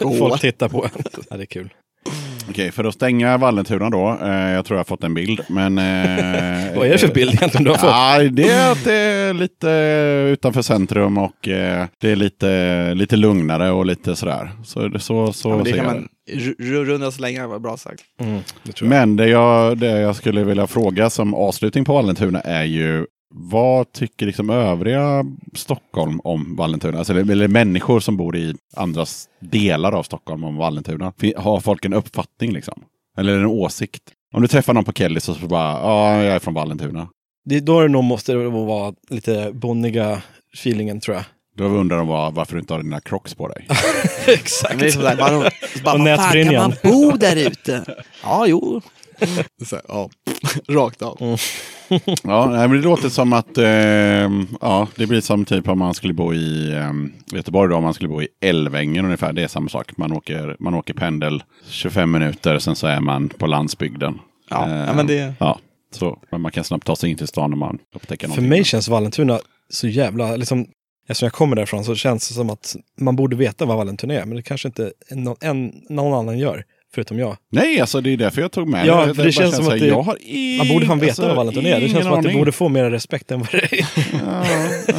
[0.18, 0.90] folk tittar på en.
[1.30, 1.74] Ja, det är kul.
[2.50, 4.18] Okej, för att stänga Vallentuna då.
[4.22, 5.40] Eh, jag tror jag har fått en bild.
[5.48, 5.84] Men, eh,
[6.76, 7.90] Vad är det för bild egentligen du har fått?
[7.90, 9.68] Ja, det är att det är lite
[10.32, 14.50] utanför centrum och eh, det är lite, lite lugnare och lite sådär.
[14.64, 17.58] Så, så, så Ja, det ser kan jag man ru- ru- runda så länge, var
[17.58, 18.02] bra sagt.
[18.20, 18.98] Mm, det tror jag.
[19.00, 23.92] Men det jag, det jag skulle vilja fråga som avslutning på Vallentuna är ju vad
[23.92, 26.98] tycker liksom övriga Stockholm om Vallentuna?
[26.98, 29.06] Alltså, eller, eller människor som bor i andra
[29.40, 31.12] delar av Stockholm om Vallentuna.
[31.36, 32.82] Har folk en uppfattning liksom?
[33.18, 34.02] Eller en åsikt?
[34.34, 37.08] Om du träffar någon på Kellys och så bara, ja, jag är från Vallentuna.
[37.44, 40.22] Det, då är det nog måste det vara lite bonniga
[40.54, 41.24] feelingen tror jag.
[41.56, 43.66] Då undrar de bara varför du inte har dina crocs på dig.
[44.26, 44.74] Exakt.
[44.74, 45.52] Men det är som sagt, man, bara, Och
[45.84, 46.74] fan kan nätbrynjan.
[46.82, 47.84] man bo där ute?
[48.22, 48.80] Ja, jo.
[49.64, 50.10] Så här, ja,
[50.68, 51.16] rakt av.
[52.22, 55.94] Ja, nej, men det låter som att ehm, ja, det blir som typ om man
[55.94, 59.32] skulle bo i ehm, Göteborg då, om man skulle bo i Älvängen ungefär.
[59.32, 59.96] Det är samma sak.
[59.96, 64.18] Man åker, man åker pendel 25 minuter, sen så är man på landsbygden.
[64.50, 65.34] Ja, Ehm, ja, men det...
[65.38, 65.58] ja,
[65.94, 68.48] så men man kan snabbt ta sig in till stan om man upptäcker För någonting.
[68.48, 70.66] mig känns Vallentuna så jävla, liksom,
[71.08, 74.24] eftersom jag kommer därifrån så känns det som att man borde veta vad Vallentuna är,
[74.24, 77.36] men det kanske inte någon, en, någon annan gör, förutom jag.
[77.52, 79.14] Nej, alltså det är därför jag tog med Ja, det.
[79.14, 80.16] för det känns som att det- jag har
[80.58, 81.80] Man borde fan veta alltså, vad Vallentuna är.
[81.80, 83.86] Det känns som att det borde få mer respekt än vad det är.
[84.26, 84.44] Ja,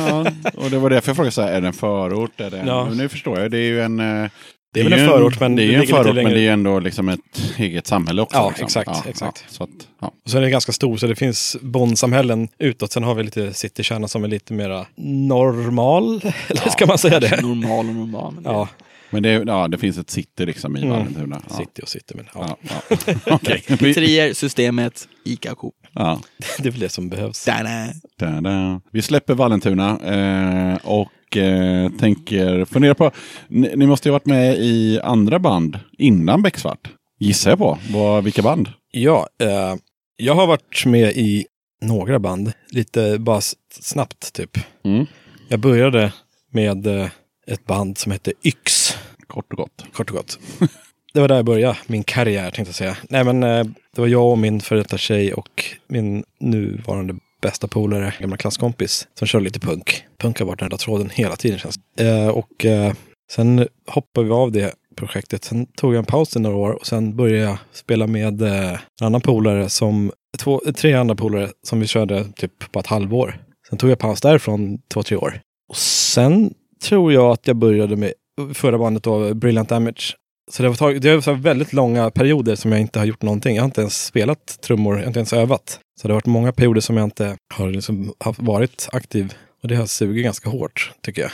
[0.10, 2.42] ja, och det var därför jag frågade så här, är det en förort?
[2.42, 2.68] Är det en...
[2.68, 2.86] Ja.
[2.86, 4.00] Men Nu förstår jag, det är ju en...
[4.00, 4.30] eh,
[4.74, 6.52] Det är väl ju en förort, men det är det en förort, men det är
[6.52, 7.20] ändå liksom ett
[7.58, 8.38] eget samhälle också.
[8.38, 8.66] Ja, liksom.
[8.66, 9.46] exakt, exakt.
[9.50, 9.70] så att,
[10.02, 10.08] ja.
[10.26, 12.92] Och så är det ganska stor, så det finns bondsamhällen utåt.
[12.92, 17.42] Sen har vi lite citykärna som är lite mera normal, eller ska man säga det?
[17.42, 18.34] Normal och normal.
[18.44, 18.68] Ja,
[19.12, 20.90] Men det, ja, det finns ett city liksom i Mm.
[20.92, 21.42] Vallentuna.
[21.50, 21.56] Ja.
[21.56, 23.16] city och city, men ja, Ja, ja.
[23.36, 23.64] Okej.
[23.68, 25.76] Vi- Pizzerior, Systemet, Ica och Coop.
[25.94, 26.22] ja.
[26.58, 27.46] det är väl det som behövs.
[27.46, 28.82] Där, Da-da.
[28.92, 33.12] Vi släpper Vallentuna eh, och eh, tänker fundera på,
[33.48, 36.90] ni, ni måste ju ha varit med i andra band innan Becksvart.
[37.20, 37.78] Gissar jag på.
[37.92, 38.70] Vad, vilka band?
[38.92, 39.76] Ja, eh,
[40.18, 41.46] jag har varit med i
[41.82, 43.42] några band, lite bara
[43.82, 44.58] snabbt typ.
[44.86, 45.06] Mm.
[45.48, 46.14] Jag började
[46.52, 47.08] med eh,
[47.48, 48.98] ett band som hette Yx,
[49.30, 49.86] Kort och gott.
[49.94, 50.40] kort och gott.
[51.14, 52.98] Det var där jag började, min karriär tänkte jag säga.
[53.10, 53.64] Nej men eh,
[53.96, 59.08] det var jag och min före detta tjej och min nuvarande bästa polare, gamla klasskompis,
[59.20, 60.04] som körde lite punk.
[60.18, 62.08] Punk har varit den röda tråden hela tiden känns det.
[62.10, 62.94] eh, Och eh,
[63.32, 65.44] sen hoppade vi av det projektet.
[65.44, 68.72] Sen tog jag en paus i några år och sen började jag spela med eh,
[68.72, 73.42] en annan polare som, två, tre andra polare som vi körde typ på ett halvår.
[73.70, 75.40] Sen tog jag paus därifrån två, tre år.
[75.70, 76.54] Och sen
[76.84, 78.14] tror jag att jag började med
[78.54, 80.16] förra bandet då, Brilliant Damage.
[80.52, 83.22] Så det har tagit, det har varit väldigt långa perioder som jag inte har gjort
[83.22, 83.56] någonting.
[83.56, 85.80] Jag har inte ens spelat trummor, jag har inte ens övat.
[86.02, 89.34] Så det har varit många perioder som jag inte har liksom varit aktiv.
[89.62, 91.32] Och det har sugit ganska hårt, tycker jag.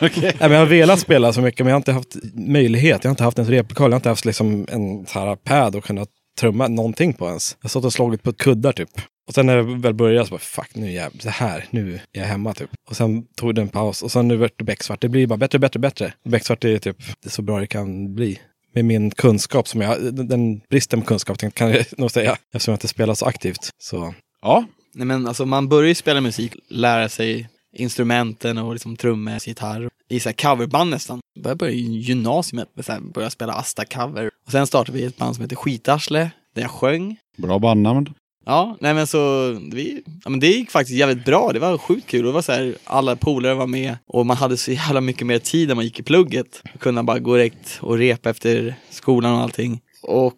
[0.00, 3.04] Nej, men jag har velat spela så mycket, men jag har inte haft möjlighet.
[3.04, 5.76] Jag har inte haft en replokal, jag har inte haft liksom en så här pad
[5.76, 6.08] och kunnat
[6.40, 7.56] trumma någonting på ens.
[7.60, 8.90] Jag har stått och slagit på kuddar typ.
[9.28, 12.20] Och sen när jag väl började så bara, fuck nu jävlar, det här, nu är
[12.20, 12.70] jag hemma typ.
[12.90, 15.00] Och sen tog det en paus och sen nu vart det becksvart.
[15.00, 16.12] Det blir bara bättre, bättre, bättre.
[16.24, 18.38] Becksvart är typ det är så bra det kan bli.
[18.74, 22.36] Med min kunskap som jag, den- den bristen på kunskap kan jag nog säga.
[22.54, 23.70] Eftersom jag inte spelar så aktivt.
[23.82, 24.64] Så Ja,
[24.94, 29.88] Nej men alltså man börjar ju spela musik, lära sig instrumenten och liksom trummor, gitarr.
[30.08, 31.20] I så här coverband nästan.
[31.44, 34.30] Jag började i gymnasiet med att börja spela Asta-cover.
[34.46, 37.16] Och sen startade vi ett band som heter Skitarsle, där jag sjöng.
[37.36, 38.14] bra bandnamn.
[38.48, 41.50] Ja, nej men så vi, ja, men det gick faktiskt jävligt bra.
[41.52, 42.24] Det var sjukt kul.
[42.26, 45.38] Det var så här, alla polare var med och man hade så jävla mycket mer
[45.38, 46.62] tid när man gick i plugget.
[46.78, 49.80] Kunde bara gå direkt och repa efter skolan och allting.
[50.02, 50.34] Och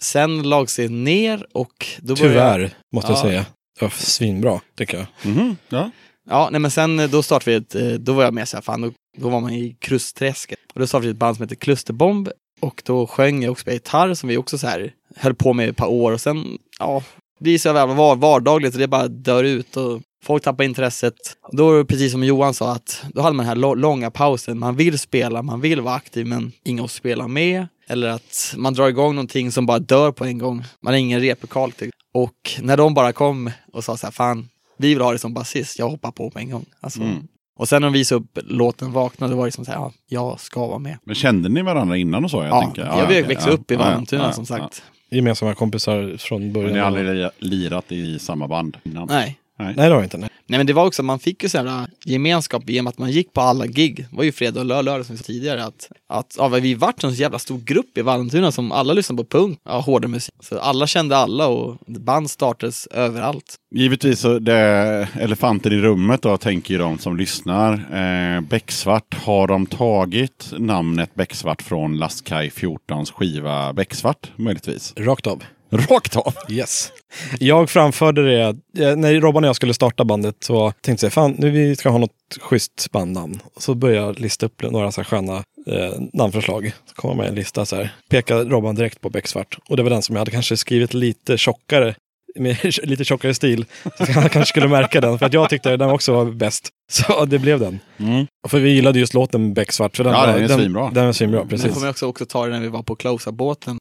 [0.00, 3.22] sen lades det ner och då började jag- tyvärr, måste jag Ja.
[3.22, 3.46] säga.
[3.78, 5.06] Det var svinbra, tycker jag.
[5.32, 5.90] Mhm, ja.
[6.30, 8.56] Ja, nej men sen eh, då startade vi ett, eh, då var jag med så
[8.56, 10.58] här, fan då, då var man i krustträsket.
[10.74, 12.28] Och då startade vi ett band som heter Klusterbomb.
[12.60, 15.68] Och då sjöng jag och spelade gitarr som vi också så här höll på med
[15.68, 17.02] ett par år och sen, ja,
[17.42, 21.14] det blir så jävla var, vardagligt och det bara dör ut och folk tappar intresset.
[21.52, 24.58] Då är det precis som Johan sa att då hade man den här långa pausen,
[24.58, 27.66] man vill spela, man vill vara aktiv men ingen att spela med.
[27.88, 30.64] Eller att man drar igång någonting som bara dör på en gång.
[30.82, 31.90] Man har ingen replokal till.
[32.14, 35.34] Och när de bara kom och sa så här, fan, vi vill ha det som
[35.34, 36.64] basist, jag hoppar på på en gång.
[36.80, 37.00] Alltså.
[37.00, 37.16] Mm.
[37.58, 39.92] Och sen när de visade upp låten Vakna, då var det som så här, ja,
[40.08, 40.98] jag ska vara med.
[41.04, 42.36] Men kände ni varandra innan och så?
[42.36, 42.82] Jag Ja, tänker.
[42.82, 44.82] jag växte Ja, upp i Vallentuna ja, som sagt.
[45.12, 46.72] Gemensamma kompisar från Men början.
[46.72, 49.06] ni har aldrig li- lirat i samma band innan?
[49.08, 49.38] Nej.
[49.64, 50.18] Nej, det har vi inte.
[50.18, 50.28] Nej.
[50.46, 52.98] Nej men det var också, man fick ju så här gemenskap i och med att
[52.98, 54.06] man gick på alla gig.
[54.10, 55.64] Det var ju fredag och lördag, lördag som vi sa tidigare.
[55.64, 59.24] Att, att ja, vi vart en så jävla stor grupp i Vallentuna som alla lyssnade
[59.24, 60.34] på punk, ja, hårdare musik.
[60.40, 63.54] Så alla kände alla och band startades överallt.
[63.74, 67.72] Givetvis så det elefanten i rummet då tänker ju de som lyssnar.
[67.72, 74.94] Eh, Becksvart, har de tagit namnet Becksvart från Lastkaj 14s skiva Becksvart möjligtvis?
[74.96, 75.42] Rakt av.
[75.72, 76.34] Rakt av!
[76.48, 76.92] Yes.
[77.38, 78.40] Jag framförde det,
[78.86, 81.88] eh, när Robban och jag skulle starta bandet så tänkte jag, fan nu vi ska
[81.88, 82.10] ha något
[82.40, 83.40] schysst bandnamn.
[83.56, 86.72] Så började jag lista upp några så här sköna eh, namnförslag.
[86.86, 89.58] Så kom jag med en lista så här, pekade Robban direkt på Becksvart.
[89.68, 91.94] Och det var den som jag hade kanske skrivit lite tjockare,
[92.38, 93.64] med lite tjockare stil.
[93.98, 96.68] Så han kanske skulle märka den, för att jag tyckte den också var bäst.
[96.90, 97.78] Så det blev den.
[97.98, 98.26] Mm.
[98.44, 99.96] Och För vi gillade just låten Becksvart.
[99.96, 100.90] För den, Ja, var- den är den, svinbra.
[100.94, 101.72] Den är svinbra, precis.
[101.72, 103.78] kommer jag också, också ta när vi var på Closa-båten.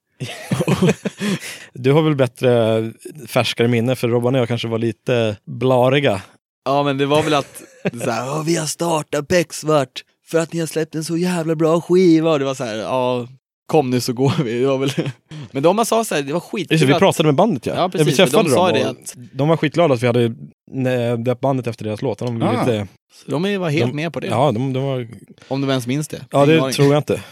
[1.73, 2.91] Du har väl bättre,
[3.27, 6.21] färskare minne, för Robban och jag kanske var lite blariga.
[6.65, 7.61] Ja men det var väl att,
[7.91, 11.17] det så här, "Ja, vi har startat Becksvart för att ni har släppt en så
[11.17, 12.31] jävla bra skiva.
[12.31, 13.27] Och det var så här, ja,
[13.67, 14.59] kom nu så går vi.
[14.59, 14.91] Det var väl...
[15.51, 16.71] Men de sa så här, det var skit.
[16.71, 17.73] Just det, vi pratade med bandet ja.
[17.75, 20.07] Ja, precis, vi träffade de sa dem det och att- De var skitglada att vi
[20.07, 22.19] hade eh, döpt bandet efter deras låt.
[22.19, 22.85] De, Ah.
[23.19, 24.27] Lite, De var helt De- med på det.
[24.27, 25.07] ja, de, de var,
[25.47, 26.21] Om de ens minns det.
[26.31, 26.73] ja, det aning.
[26.73, 27.21] tror jag inte.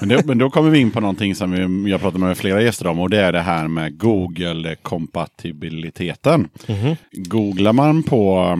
[0.00, 1.50] Men, det, men då kommer vi in på någonting som
[1.84, 6.48] vi, jag pratat med flera gäster om och det är det här med Google-kompatibiliteten.
[6.68, 6.96] Mhm.
[7.12, 8.58] Googlar man på,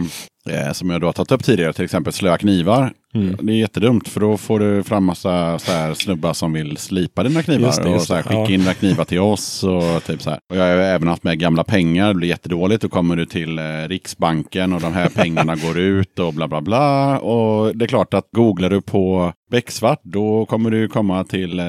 [0.49, 2.93] eh, som jag då har tagit upp tidigare, till exempel slöa knivar.
[3.13, 3.35] Mm.
[3.41, 7.23] Det är jättedumt för då får du fram massa så här, snubbar som vill slipa
[7.23, 8.49] dina knivar Just det, just och så här, skicka Ja.
[8.51, 9.63] in dina knivar till oss.
[9.63, 10.39] Och, typ så här.
[10.49, 12.81] och jag har även haft med gamla pengar, det blir jättedåligt.
[12.81, 16.61] Då kommer du till eh, Riksbanken och de här pengarna går ut och bla bla
[16.61, 17.19] bla.
[17.19, 21.65] Och det är klart att googlar du på becksvart då kommer du komma till eh,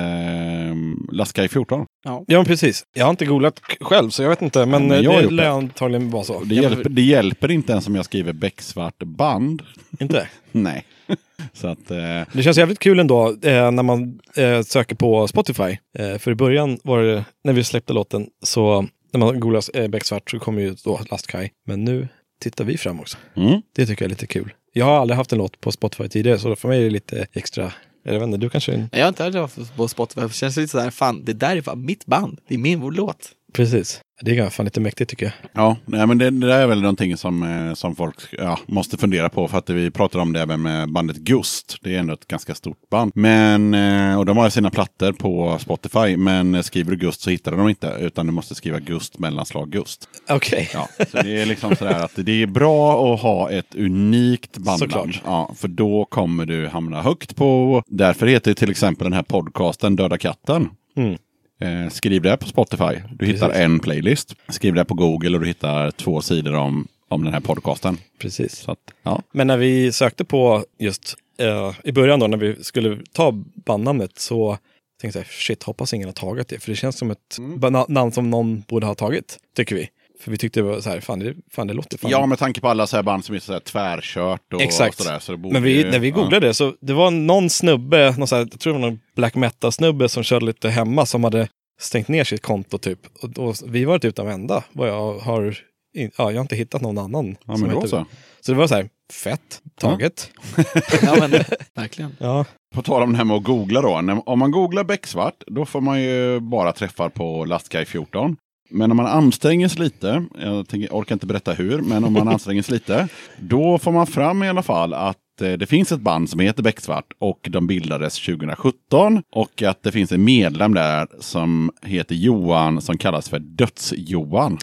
[1.13, 1.87] Lastkaj 14.
[2.05, 2.25] Ja.
[2.27, 2.83] Ja, precis.
[2.95, 4.67] Jag har inte googlat själv, så jag vet inte.
[4.67, 6.43] Men, men eh, det lär antagligen vara så.
[6.45, 9.63] Det, hjälper, det hjälper inte ens om jag skriver becksvart band.
[10.01, 10.29] Inte?
[10.53, 10.85] Nej.
[11.53, 15.79] så att, eh, Det känns jävligt kul ändå eh, när man eh, söker på Spotify.
[15.99, 19.89] Eh, för i början var det, när vi släppte låten, så när man googlar eh,
[19.89, 21.53] Becksvart så kommer ju då Lastkaj.
[21.67, 22.09] Men nu
[22.41, 23.19] tittar vi fram också.
[23.37, 23.63] mm.
[23.77, 24.53] Det tycker jag är lite kul.
[24.73, 27.27] Jag har aldrig haft en låt på Spotify tidigare, så för mig är det lite
[27.33, 27.73] extra.
[28.05, 28.89] Jag vet inte, du kanske...
[28.93, 30.21] Jag har inte hört det på Spotify.
[30.21, 32.41] Det känns lite sådär, fan det där är fan mitt band.
[32.49, 33.31] Det är min låt.
[33.53, 34.01] Precis.
[34.25, 35.35] Det är fan lite mäktigt tycker jag.
[35.53, 38.97] Ja, nej, men det, det där är väl någonting som, eh, som folk ja, måste
[38.97, 39.49] fundera på.
[39.49, 41.77] För att vi pratar om det även med bandet Gust.
[41.83, 43.13] Det är ändå ett ganska stort band.
[43.15, 46.17] Men, eh, och de har sina plattor på Spotify.
[46.17, 47.97] Men skriver du Gust så hittar du dem inte.
[48.01, 50.09] Utan du måste skriva Gust mellanslag Gust.
[50.29, 50.71] Okej.
[50.75, 54.79] Ja, så det är liksom sådär att det är bra att ha ett unikt bandnamn.
[54.79, 55.23] Såklart.
[55.25, 57.83] Ja, för då kommer du hamna högt på.
[57.87, 60.69] Därför heter till exempel den här podcasten Döda katten.
[60.97, 61.19] Mm.
[61.63, 63.03] Eh, skriv det på Spotify.
[63.11, 63.63] Du hittar Precis.
[63.65, 64.35] en playlist.
[64.49, 67.99] Skriv det på Google och du hittar två sidor om om den här podcasten.
[68.19, 68.69] Precis.
[68.69, 69.23] Att, ja.
[69.33, 73.33] Men när vi sökte på just eh, i början då när vi skulle ta
[73.67, 74.59] bandnamnet så
[75.01, 76.59] tänkte jag shit, hoppas ingen har tagit det.
[76.59, 79.89] För det känns som ett ba- namn som någon borde ha tagit, tycker vi.
[80.23, 82.11] För vi tyckte det var så här, fan det, fan, det låter fan.
[82.11, 84.99] ja, med tanke på alla så här band som är så här tvärkört och Exakt.
[84.99, 85.19] sådär.
[85.19, 86.15] Så det borde Men vi, ju- när vi ja.
[86.15, 89.01] googlade det så det var någon snubbe, någon så här, jag tror det var någon
[89.17, 91.49] black metal snubbe som körde lite hemma som hade
[91.81, 92.99] stängt ner sitt konto typ.
[93.23, 95.59] Och, och vi var typ de enda vad jag har,
[95.97, 97.37] in, ja jag har inte hittat någon annan.
[97.47, 98.07] Ja, som men då så.
[98.41, 100.31] Så det var så här, fett, taget.
[101.03, 101.31] Ja, men
[101.75, 102.17] verkligen.
[102.19, 102.45] Ja,
[102.75, 104.23] På tal om det här med att googla då.
[104.27, 108.37] Om man googlar becksvart, då får man ju bara träffar på Lastguy 14.
[108.73, 112.29] Men om man anstränger sig lite, jag tänker, orkar inte berätta hur, men om man
[112.33, 113.09] anstränger sig lite,
[113.39, 116.63] då får man fram i alla fall att eh, det finns ett band som heter
[116.63, 122.81] Becksvart och de bildades 2017 och att det finns en medlem där som heter Johan
[122.81, 124.59] som kallas för Döds-Johan.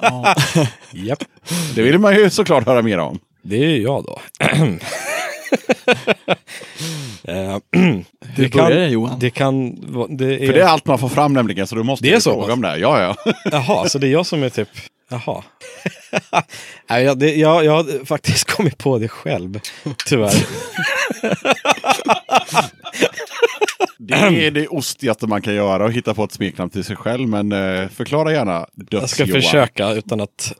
[0.00, 0.34] Ja.
[0.92, 1.24] japp.
[1.74, 3.18] Det vill man ju såklart höra mer om.
[3.42, 4.20] Det är jag då.
[7.28, 7.58] Eh,
[8.36, 9.18] Hur började det Johan?
[9.18, 9.70] Det kan
[10.16, 12.20] det är, För det är allt man får fram nämligen, så du måste Det är
[12.20, 12.76] så, fråga om det.
[12.78, 13.32] Ja, ja.
[13.52, 14.68] Jaha, så det är jag som är typ,
[15.10, 15.42] jaha.
[16.90, 19.60] Nej, jag, det, jag, jag har faktiskt kommit på det själv,
[20.06, 20.34] tyvärr.
[23.98, 24.14] Det
[24.46, 27.28] är det ostigaste man kan göra och hitta på ett smeknamn till sig själv.
[27.28, 29.42] Men eh, förklara gärna Jag ska Döds-Johan.
[29.42, 30.52] försöka utan att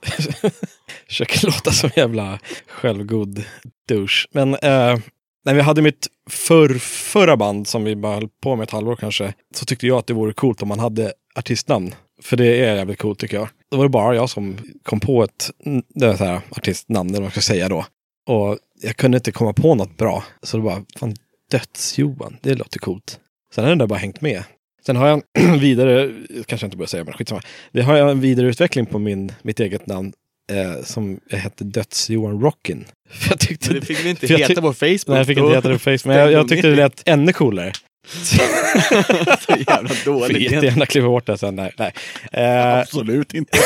[1.07, 3.43] Försöker låta som jävla självgod
[3.87, 4.27] douche.
[4.31, 4.97] Men eh,
[5.45, 8.95] när vi hade mitt för, förra band som vi bara höll på med ett halvår
[8.95, 11.95] kanske, så tyckte jag att det vore coolt om man hade artistnamn.
[12.21, 13.47] För det är jävligt coolt tycker jag.
[13.71, 15.51] Då var det bara jag som kom på ett
[15.89, 17.85] det så här, artistnamn, eller vad man ska säga då.
[18.27, 20.23] Och jag kunde inte komma på något bra.
[20.43, 21.15] Så det bara, fan
[21.51, 23.19] Döds-Johan, det låter coolt.
[23.55, 24.43] Sen har den där bara hängt med.
[24.85, 26.13] Sen har jag en vidare,
[26.45, 27.41] kanske jag inte börjar säga, men skitsamma.
[27.71, 30.13] Det har jag en vidareutveckling på min, mitt eget namn
[30.51, 32.85] eh, som hette Döds-Johan Rockin.
[33.09, 35.07] För jag tyckte Men det fick vi inte heta ty- på Facebook.
[35.07, 37.01] Nej, jag fick Då- inte heta det på Facebook, men jag, jag tyckte det lät
[37.05, 37.71] ännu coolare.
[38.23, 40.51] Så jävla Jag får dåligt.
[40.51, 41.55] jättegärna klippa bort det sen.
[41.55, 41.93] Nej, nej.
[42.31, 43.57] Eh, Absolut inte.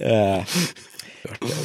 [0.00, 0.42] eh,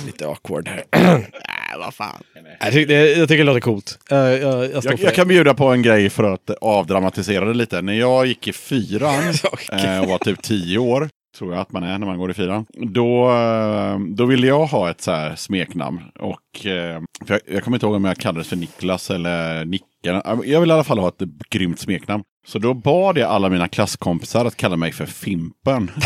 [0.05, 0.83] lite awkward här.
[1.17, 2.23] Nej, vad fan.
[2.59, 3.99] jag, tycker, det, jag tycker det låter coolt.
[4.11, 4.41] Eh, jag,
[4.71, 7.81] jag Jag, jag kan bjuda på en grej för att avdramatisera det lite.
[7.81, 9.85] När jag gick i fyran Okej.
[9.85, 12.33] eh, och var typ tio år, tror jag att man är när man går i
[12.33, 12.65] fyran.
[12.73, 16.01] Då, eh, då ville jag ha ett så här smeknamn.
[16.19, 20.21] Och, eh, för jag, jag kommer inte ihåg om jag kallades för Niklas eller Nicke.
[20.45, 22.23] Jag vill i alla fall ha ett grymt smeknamn.
[22.45, 25.91] Så då bad jag alla mina klasskompisar att kalla mig för Fimpen.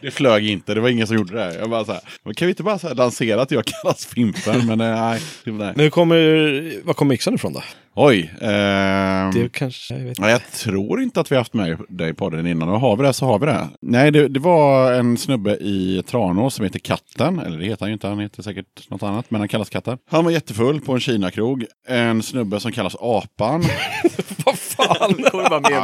[0.00, 1.54] Det flög inte, det var ingen som gjorde det.
[1.58, 4.06] Jag bara så här, "Men kan vi inte bara så här lansera att jag kallas
[4.06, 4.66] Fimpen?
[4.66, 5.72] Men eh, nej, det- nej.
[5.76, 7.62] Hur kommer, var kommer yxan ifrån då?
[7.98, 8.32] Oj.
[8.40, 12.30] ehm, Det kanske, jag vet Ja, jag tror inte att vi haft med dig på
[12.30, 12.68] den innan.
[12.68, 13.68] Och har vi det så har vi det.
[13.82, 17.38] Nej, det, det var en snubbe i Tranås som heter Katten.
[17.38, 19.30] Eller det heter han ju inte, han heter säkert något annat.
[19.30, 19.98] Men han kallas Katten.
[20.10, 21.64] Han var jättefull på en Kinakrog.
[21.88, 23.64] En snubbe som kallas Apan.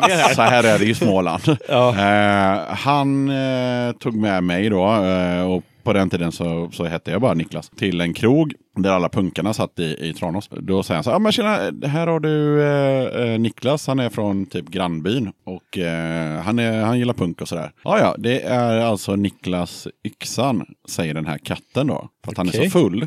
[0.09, 0.34] Mer här.
[0.34, 1.57] Så här är det i Småland.
[1.68, 1.88] Ja.
[1.88, 4.84] Eh, han eh, tog med mig då.
[5.05, 7.70] eh, och på den tiden så, så hette jag bara Niklas.
[7.70, 10.48] Till en krog där alla punkarna satt i, i Tranås.
[10.50, 11.48] Då säger han så här, ah, men tjena,
[11.88, 16.82] här har du eh, eh, Niklas, han är från typ grannbyn och eh, han, är,
[16.82, 17.72] han gillar punk och sådär.
[17.84, 22.09] Ja, ja, det är alltså Niklas Yxan, säger den här katten då.
[22.24, 23.07] För att han är så full.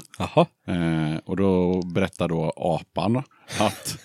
[0.67, 3.17] Eh, och då berättar då apan
[3.59, 3.97] att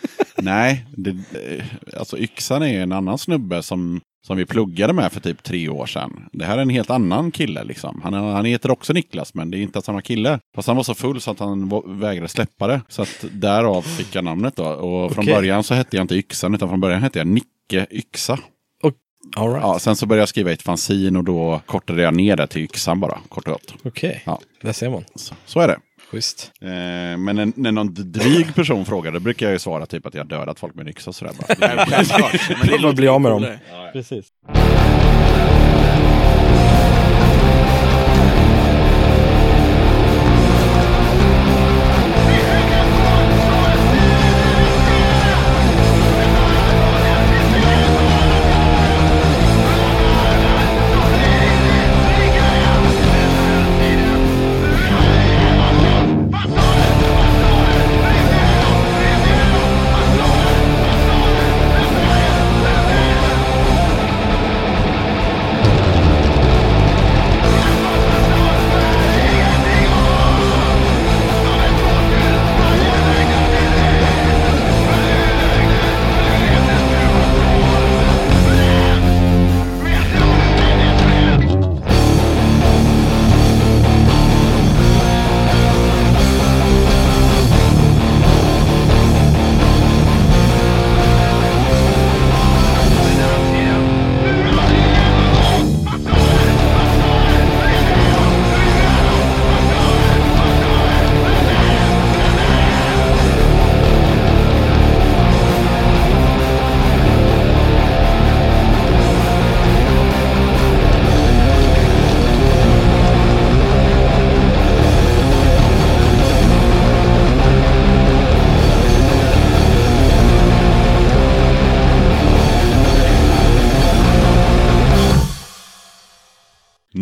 [0.43, 1.65] nej, det, eh,
[1.99, 5.87] alltså Yxan är en annan snubbe som, som vi pluggade med för typ tre år
[5.87, 6.29] sedan.
[6.33, 8.01] Det här är en helt annan kille liksom.
[8.05, 10.39] Han, han heter också Niklas, men det är inte samma kille.
[10.55, 11.69] Fast han var så full så att han
[12.01, 12.81] vägrade släppa det.
[12.89, 14.65] Så att därav fick jag namnet då.
[14.65, 18.39] Och från början så hette jag inte Yxan, utan från början hette jag Nicke Yxa.
[19.37, 19.63] Right.
[19.63, 22.63] Ja, sen så började jag skriva ett fanzine och då kortade jag ner det till
[22.63, 23.75] Yxan bara, kort och gott.
[23.85, 24.41] Okej, Ja.
[24.63, 25.05] där ser man.
[25.15, 25.79] Så, så är det.
[26.11, 26.53] Schysst.
[26.61, 30.15] Eh, men när, när någon dryg person frågar, då brukar jag ju svara typ att
[30.15, 32.77] jag har dödat folk med en yxa sådär bara.
[32.83, 33.47] Bara bli av med dem.
[33.93, 34.27] Precis.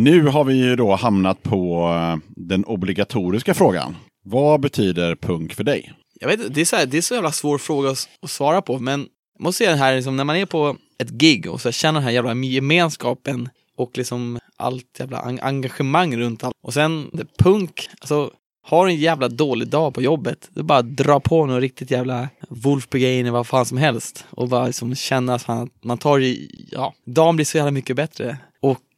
[0.09, 3.97] Nu har vi ju då hamnat på eh, den obligatoriska frågan.
[4.25, 5.93] Vad betyder punk för dig?
[6.21, 8.31] Jag vet inte, det är så, här, det är så jävla svår fråga att, att
[8.31, 9.01] svara på, men
[9.39, 12.01] jag måste säga det här, liksom, när man är på ett gig och så känner
[12.01, 16.55] den här jävla gemenskapen och liksom allt jävla en- engagemang runt allt.
[16.63, 18.31] Och sen det, punk, alltså
[18.67, 21.61] har du en jävla dålig dag på jobbet, det är bara att dra på något
[21.61, 25.99] riktigt jävla Wolfbrigade eller vad fan som helst och bara liksom känna att att man
[25.99, 28.39] tar i, ja, dagen blir så jävla mycket bättre.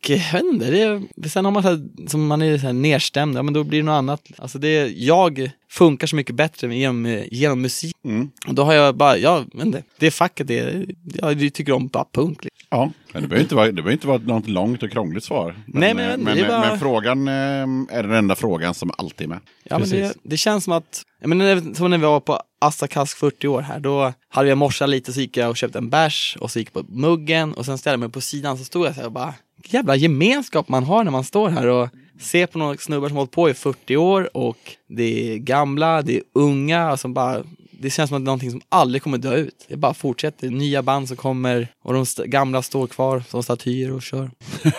[0.04, 2.58] Och eh, jag vet inte, det är, sen har man så här, som man är
[2.58, 4.22] så här nedstämd, ja men då blir det något annat.
[4.38, 7.96] Alltså det, jag funkar så mycket bättre genom, eh, genom musik.
[8.04, 8.30] Mm.
[8.46, 12.04] Och då har jag bara, ja, men det, det facket, det, jag tycker om bara
[12.12, 12.44] punk.
[12.44, 12.66] Liksom.
[12.70, 15.56] Ja, men det behöver inte vara, det behöver inte vara något långt och krångligt svar.
[15.66, 18.74] Nej, men vet inte, men, det är bara- men frågan eh, är den enda frågan
[18.74, 19.40] som alltid är med.
[19.64, 20.18] Ja, men det, Precis.
[20.22, 23.60] det känns som att, jag menar, som när vi var på Asta Kask 40 år
[23.60, 26.58] här, då hade jag morsat lite så gick jag och köpte en bärs och så
[26.58, 29.00] gick jag på muggen och sen ställde jag mig på sidan så stod jag så
[29.00, 29.34] här och bara,
[29.64, 31.88] jävla gemenskap man har när man står här och
[32.20, 34.58] ser på några snubbar som hållit på i 40 år och
[34.88, 37.42] det är gamla, det är unga, alltså bara
[37.72, 39.64] det känns som att det är någonting som aldrig kommer dö ut.
[39.68, 43.92] Det bara fortsätter, nya band som kommer och de st- gamla står kvar som statyer
[43.92, 44.30] och kör.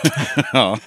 [0.52, 0.78] ja.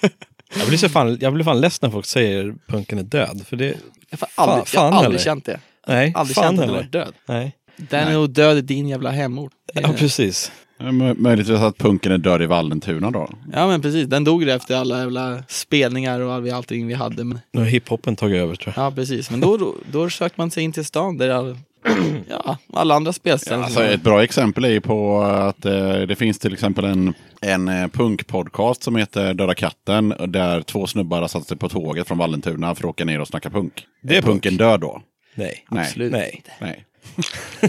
[0.57, 3.41] Jag blir, så fan, jag blir fan less när folk säger punken är död.
[3.47, 3.77] För det,
[4.09, 5.59] Jag har aldrig, jag fan har aldrig känt det.
[5.87, 7.13] nej, Aldrig fan känt att den var död.
[7.25, 7.55] Nej.
[7.77, 9.51] Den är nog död i din jävla hemort.
[9.73, 10.51] Ja, precis.
[10.79, 13.29] Mö- Möjligtvis att punken är död i Vallentuna då.
[13.53, 17.23] Ja men precis, den dog efter alla jävla spelningar och all- allting vi hade.
[17.23, 18.85] Men, Nu har hiphopen tagit över tror jag.
[18.85, 21.57] ja precis, men då, då, då sökte man sig in till stan där all,
[22.29, 26.39] ja, alla andra spelställen Alltså, ett bra exempel är ju på att eh, det finns
[26.39, 30.13] till exempel en, en eh, punkpodcast som heter Döda katten.
[30.27, 33.27] Där två snubbar har satt sig på tåget från Vallentuna för att åka ner och
[33.27, 33.85] snacka punk.
[34.03, 35.01] Det är punken död då?
[35.35, 35.65] Nej.
[35.69, 35.81] Nej.
[35.85, 36.11] Absolut.
[36.11, 36.43] Nej.
[36.61, 36.85] Nej.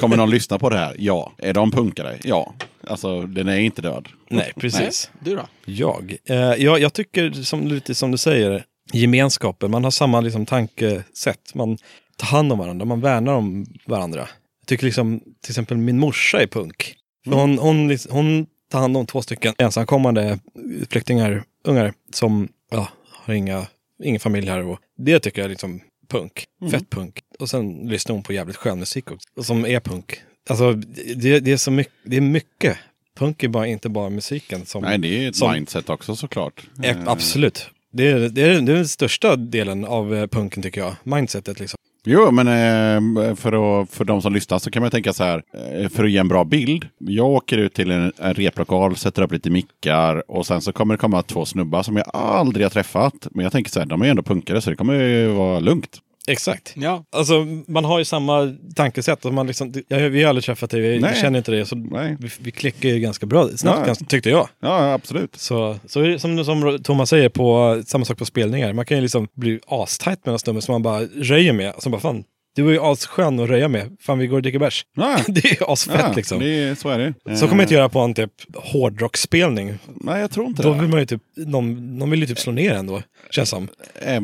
[0.00, 0.96] Kommer någon lyssna på det här?
[0.98, 1.32] Ja.
[1.38, 2.16] Är de punkare?
[2.24, 2.54] Ja.
[2.86, 4.08] Alltså, den är inte död.
[4.30, 5.10] Nej, precis.
[5.20, 5.46] Du då?
[5.64, 6.16] Jag?
[6.24, 9.70] Eh, jag, jag tycker, som, lite som du säger, gemenskapen.
[9.70, 11.54] Man har samma liksom, tankesätt.
[11.54, 11.78] Man
[12.16, 14.20] tar hand om varandra, man värnar om varandra.
[14.60, 16.94] Jag tycker liksom, till exempel min morsa är punk.
[17.24, 20.38] För hon, hon, hon tar hand om två stycken ensamkommande
[20.90, 23.66] flyktingar, ungar, som ja, har inga,
[24.04, 24.66] ingen familj här.
[24.66, 26.44] Och det tycker jag är liksom punk.
[26.70, 27.20] Fett punk.
[27.38, 30.22] Och sen lyssnar hon på jävligt skön musik också, och som är punk.
[30.50, 30.72] Alltså,
[31.16, 32.76] det, det är så mycket, det är mycket.
[33.18, 34.66] Punk är bara, inte bara musiken.
[34.66, 36.62] Som, Nej, det är ett som- mindset också såklart.
[36.82, 37.66] Eh, Eh, Absolut.
[37.92, 40.94] Det är, det, är, det är den största delen av eh, punken tycker jag.
[41.02, 41.76] Mindsetet liksom.
[42.08, 45.42] Jo, men eh, för, att, för de som lyssnar så kan man tänka så här.
[45.88, 46.86] För att ge en bra bild.
[46.98, 50.94] Jag åker ut till en, en replokal, sätter upp lite mickar och sen så kommer
[50.94, 53.26] det komma två snubbar som jag aldrig har träffat.
[53.30, 55.98] Men jag tänker så här, de är ändå punkare så det kommer ju vara lugnt.
[56.26, 56.72] Exakt.
[56.76, 59.24] Ja, Alltså man har ju samma tankesätt.
[59.24, 61.16] Och man liksom, jag, vi har aldrig träffat dig, vi, Nej.
[61.20, 61.66] känner inte det.
[61.66, 61.76] Så
[62.18, 63.86] vi, vi klickar ju ganska bra snabbt, Ja.
[63.86, 64.48] ganska, tyckte jag.
[64.60, 65.36] Ja, absolut.
[65.36, 68.72] Så, så som, som Thomas säger, på samma sak på spelningar.
[68.72, 71.72] Man kan ju liksom bli astajt med en snubbe som man bara röjer med.
[71.78, 72.24] Som bara fan,
[72.56, 73.96] du var ju asskön att röja med.
[74.00, 74.84] Fan vi går och dricker bärs.
[74.96, 76.38] Ja, Det är ju asfett ja, liksom.
[76.40, 77.36] det, är- så är det.
[77.36, 79.78] Så kommer jag inte göra på en typ hårdrocksspelning.
[79.86, 80.80] Nej, jag tror inte Då det.
[80.80, 83.68] vill man ju typ, de, de vill ju typ slå ner en då, känns som.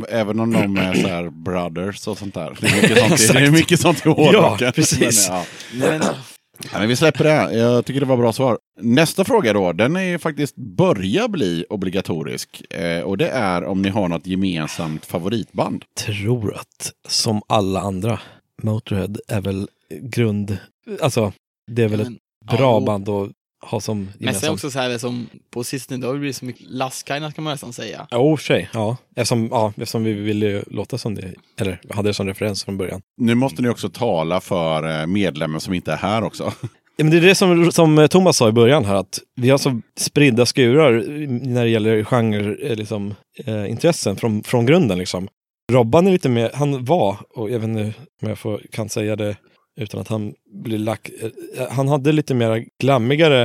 [0.08, 2.56] Även, om de är så här brothers och sånt där.
[2.60, 3.38] Det är mycket sånt, Exakt.
[3.38, 4.66] det är mycket sånt i hårdrocken.
[4.66, 5.28] Ja, precis.
[5.28, 5.44] Men, ja.
[5.90, 6.02] men,
[6.72, 7.58] Ja, men vi släpper det.
[7.58, 8.58] Jag tycker det var bra svar.
[8.80, 12.72] Nästa fråga då, den är faktiskt börja bli obligatorisk.
[12.74, 15.84] Eh, och det är om ni har något gemensamt favoritband.
[16.06, 18.20] Tror att, som alla andra,
[18.62, 19.68] Motorhead är väl
[20.00, 20.58] grund,
[21.00, 21.32] alltså
[21.70, 23.30] det är väl men, ett bra ja, band att
[23.62, 24.52] ha som Men sen gemensamt.
[24.52, 27.52] också så här som på sistone, då har det blivit så mycket lastkajna kan man
[27.52, 28.06] nästan säga.
[28.10, 28.68] Ja, oh, sig.
[28.72, 28.96] Ja.
[29.16, 33.00] Eftersom, ja, eftersom vi ville låta som det, eller hade det som referens från början.
[33.16, 36.52] Nu måste ni också tala för eh, medlemmen som inte är här också.
[36.96, 39.58] Ja, men det är det som, som Thomas sa i början här, att vi har
[39.58, 44.98] så spridda skurar när det gäller genre, eh, liksom, eh, intressen från, från grunden.
[44.98, 45.28] Liksom.
[45.72, 47.92] Robban är lite mer, han var, och jag vet inte
[48.22, 49.36] om jag får, kan säga det
[49.82, 51.10] utan att han blir lack,
[51.56, 53.44] eh, han hade lite mer glammigare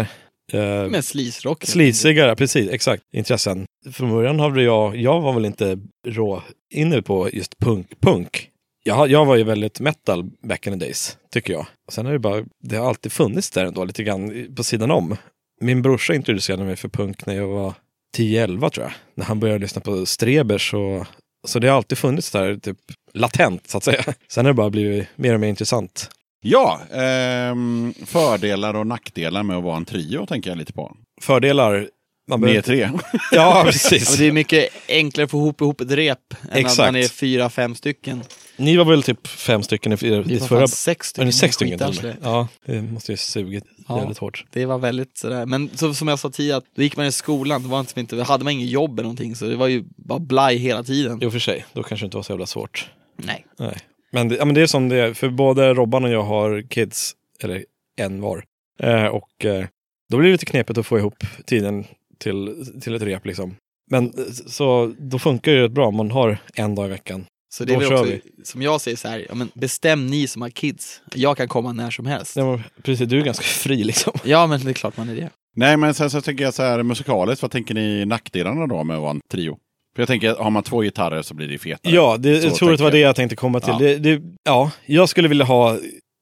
[0.53, 1.65] eh, Med sleaze-rock.
[1.65, 3.03] Slisigare, precis, exakt.
[3.13, 3.65] Intressen.
[3.91, 8.01] Från början hade jag, jag var väl inte rå inne på just punk.
[8.01, 8.49] punk.
[8.83, 11.65] Jag, jag var ju väldigt metal back in the days, tycker jag.
[11.91, 15.17] Sen har det bara, det har alltid funnits där ändå, lite grann på sidan om.
[15.61, 17.73] Min brorsa introducerade mig för punk när jag var
[18.17, 18.93] 10-11 tror jag.
[19.15, 21.05] När han började lyssna på Strebers och
[21.47, 22.77] så det har alltid funnits där, typ
[23.13, 24.03] latent så att säga.
[24.27, 26.09] Sen har det bara blivit mer och mer intressant.
[26.41, 30.97] Ja, ehm, fördelar och nackdelar med att vara en trio tänker jag lite på.
[31.21, 31.89] Fördelar,
[32.29, 32.89] Man Ni behöver, är tre.
[33.31, 34.17] ja, precis.
[34.17, 36.19] det är mycket enklare att få ihop, ihop ett rep
[36.51, 36.79] än Exakt.
[36.79, 38.23] att man är fyra, fem stycken.
[38.57, 40.67] Ni var väl typ fem stycken i, i, Vi var förra...
[40.67, 41.25] sex stycken.
[41.25, 41.79] ni sex stycken?
[42.03, 42.15] Med?
[42.23, 43.99] Ja, det måste ju sugit Ja.
[43.99, 44.45] jävligt hårt.
[44.51, 47.11] Det var väldigt sådär, men så, som jag sa tidigare, att då gick man i
[47.11, 49.83] skolan, det var inte, inte, hade man inget jobb eller någonting, så det var ju
[49.97, 51.19] bara blaj hela tiden.
[51.21, 51.65] Jo, för sig.
[51.73, 52.89] Då kanske det inte var så jävla svårt.
[53.17, 53.45] Nej.
[53.59, 53.77] Nej.
[54.11, 56.61] Men det, ja, men det är som det är, för både Robban och jag har
[56.69, 57.65] kids, eller
[57.97, 58.43] en var.
[58.79, 59.65] Eh, och eh,
[60.11, 61.85] då blir det lite knepigt att få ihop tiden
[62.17, 63.55] till, till ett rep liksom.
[63.91, 67.25] Men eh, så då funkar det rätt bra om man har en dag i veckan.
[67.49, 68.45] Så det är Då väl kör också, vi.
[68.45, 71.01] som jag säger så här, ja, men bestäm ni som har kids.
[71.15, 72.35] Jag kan komma när som helst.
[72.35, 74.13] Ja, men, precis, du är ganska fri liksom.
[74.23, 75.29] Ja, men det är klart man är det.
[75.55, 78.95] Nej, men sen så tänker jag så här musikaliskt, vad tänker ni nackdelarna då med
[78.95, 79.57] att vara en trio?
[79.97, 81.93] För jag tänker, har man två gitarrer så blir det fetare.
[81.95, 83.15] Ja, det, Så jag tror att det var det jag.
[83.15, 83.69] tänkte komma till.
[83.73, 83.77] Ja.
[83.79, 85.77] Det, det, ja, jag skulle vilja ha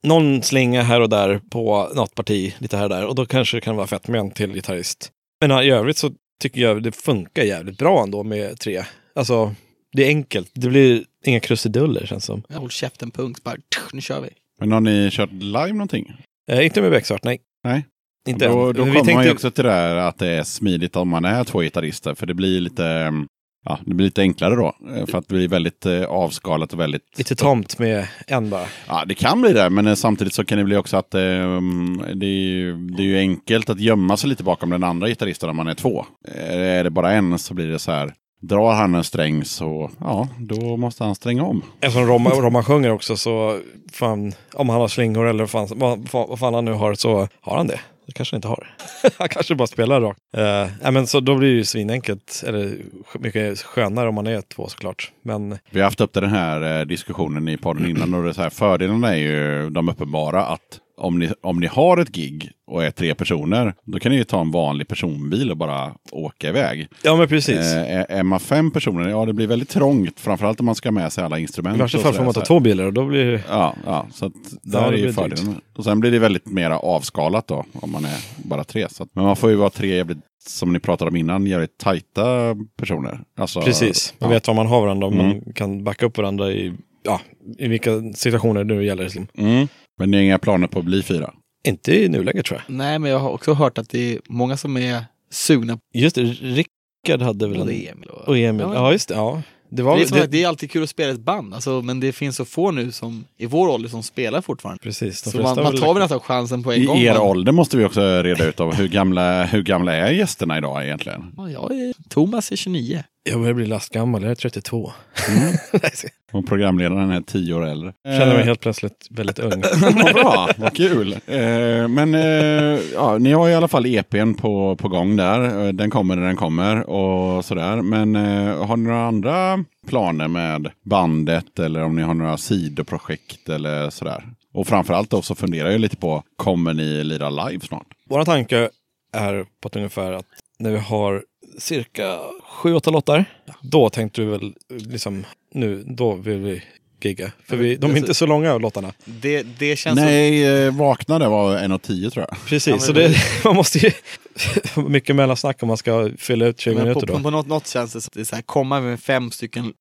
[0.06, 3.06] någon slinga här och där på något parti, lite här och där.
[3.06, 5.10] Och då kanske det kan vara fett med en till gitarrist.
[5.40, 6.10] Men ja, i övrigt så
[6.42, 8.82] tycker jag det funkar jävligt bra ändå med tre.
[9.14, 9.54] Alltså,
[9.92, 10.50] det är enkelt.
[10.54, 12.42] Det blir inga krusiduller känns som.
[12.54, 14.28] Håll käften punkt, bara tsch, nu kör vi.
[14.60, 16.12] Men har ni kört live någonting?
[16.50, 17.38] Eh, inte med Becksvart, nej.
[17.64, 17.86] Nej.
[18.28, 20.96] Inte Då, då kommer man ju tänkte- också till det där att det är smidigt
[20.96, 22.14] om man är två gitarrister.
[22.14, 23.26] För det blir lite, mm,
[23.66, 24.74] ja, det blir lite enklare då.
[24.96, 27.02] eh, För att det blir väldigt eh, avskalat och väldigt...
[27.18, 28.66] Lite tomt med en bara.
[28.88, 31.22] Ja, det kan bli det, men eh, samtidigt så kan det bli också att eh,
[31.22, 35.08] mm, det, är ju, det är ju enkelt att gömma sig lite bakom den andra
[35.08, 36.04] gitarristen om man är två.
[36.48, 40.28] Är det bara en så blir det så här, drar han en sträng så, ja,
[40.38, 41.62] då måste han stränga om.
[41.80, 43.58] Eftersom Romma, Romma sjunger också så,
[43.92, 47.28] fan, om han har slingor eller vad fan, vad, vad fan han nu har så
[47.40, 47.80] har han det.
[48.06, 48.74] Det kanske han inte har.
[49.18, 50.20] han kanske bara spelar rakt.
[50.38, 52.76] Uh, men så då blir det ju svinenkelt, eller
[53.18, 55.12] mycket skönare om man är två såklart.
[55.22, 58.32] Men Vi har haft upp den här eh, diskussionen i podden innan och det är
[58.32, 62.50] så här, fördelarna är ju de uppenbara att om ni, om ni har ett gig
[62.66, 66.48] och är tre personer, då kan ni ju ta en vanlig personbil och bara åka
[66.48, 66.88] iväg.
[67.02, 67.56] ja, men precis.
[67.58, 70.88] Eh, är, är man fem personer, ja det blir väldigt trångt, framförallt om man ska
[70.88, 71.76] ha med sig alla instrument.
[71.76, 73.42] I värsta fall får man ta två bilar och då blir det...
[73.48, 74.32] Ja, ja, så att
[74.62, 75.60] där Ja, är ju fördelen.
[75.76, 78.18] Och sen blir det väldigt mer avskalat då, om man är
[78.48, 78.86] bara tre.
[78.90, 81.78] Så att, men man får ju vara tre jävligt, som ni pratade om innan, jävligt
[81.78, 83.20] tajta personer.
[83.38, 84.34] Alltså, Precis, man ja.
[84.34, 85.26] vet vad man har varandra och Mm.
[85.26, 86.72] man kan backa upp varandra i,
[87.02, 87.20] ja,
[87.58, 89.02] i vilka situationer det nu gäller.
[89.04, 89.26] Liksom.
[89.38, 89.68] Mm.
[89.98, 91.34] Men ni har inga planer på att bli fyra?
[91.66, 92.74] Inte i nuläget tror jag.
[92.76, 96.22] Nej, men jag har också hört att det är många som är sugna Just det,
[96.22, 97.66] Rickard hade väl en...
[97.66, 98.08] det Emil.
[98.08, 99.14] Och, Och Emil, Ja, ja, just det.
[99.14, 99.42] Ja.
[99.70, 102.00] Det, var, det, är det, det är alltid kul att spela ett band, alltså, men
[102.00, 104.82] det finns så få nu som i vår ålder som spelar fortfarande.
[104.82, 106.96] Precis, Så man, man tar väl nästan chansen på en gång.
[106.98, 110.10] I er man- ålder måste vi också reda ut av hur gamla, hur gamla är
[110.12, 111.34] gästerna idag egentligen?
[111.36, 113.04] Ja, jag är, Thomas är 29.
[113.28, 114.92] Jag börjar bli lastgammal, jag är 32.
[115.28, 115.54] Mm.
[116.32, 117.92] Och programledaren är tio år äldre.
[118.02, 119.62] jag känner mig Eh, helt plötsligt väldigt ung.
[119.80, 121.12] Vad bra, vad kul.
[121.12, 125.72] Eh, men eh, ja, ni har i alla fall EPn på, på gång där.
[125.72, 127.82] Den kommer när den kommer och sådär.
[127.82, 128.14] Men
[128.56, 134.24] har ni några andra planer med bandet eller om ni har några sidoprojekt eller sådär?
[134.54, 137.86] Och framförallt då så funderar jag lite på, kommer ni lira live snart?
[138.08, 138.70] Våra tanke
[139.12, 140.26] är på att ungefär att
[140.58, 141.22] när vi har
[141.58, 142.18] cirka
[142.56, 143.24] sju, åtta låtar,
[143.60, 146.62] då tänkte du väl liksom nu, då vill vi
[147.02, 147.32] gigga.
[147.48, 148.92] För vi, de är inte så långa låtarna.
[149.04, 150.06] Det, det känns som...
[150.06, 152.38] Nej, eh, Vaknade var 1.10 tror jag.
[152.46, 153.90] Precis, Ja, men så det- man måste ju
[154.88, 157.16] mycket mellansnack om man ska fylla ut 20 Men minuter på, då.
[157.16, 159.30] på, på något, något känns det som att det är så här, komma med fem
[159.30, 159.72] stycken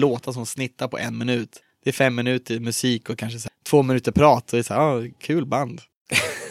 [0.00, 1.50] låtar som snittar på en minut.
[1.84, 4.44] Det är fem minuter musik och kanske så här, två minuter prat.
[4.52, 5.80] Och det är så här, ah, kul band.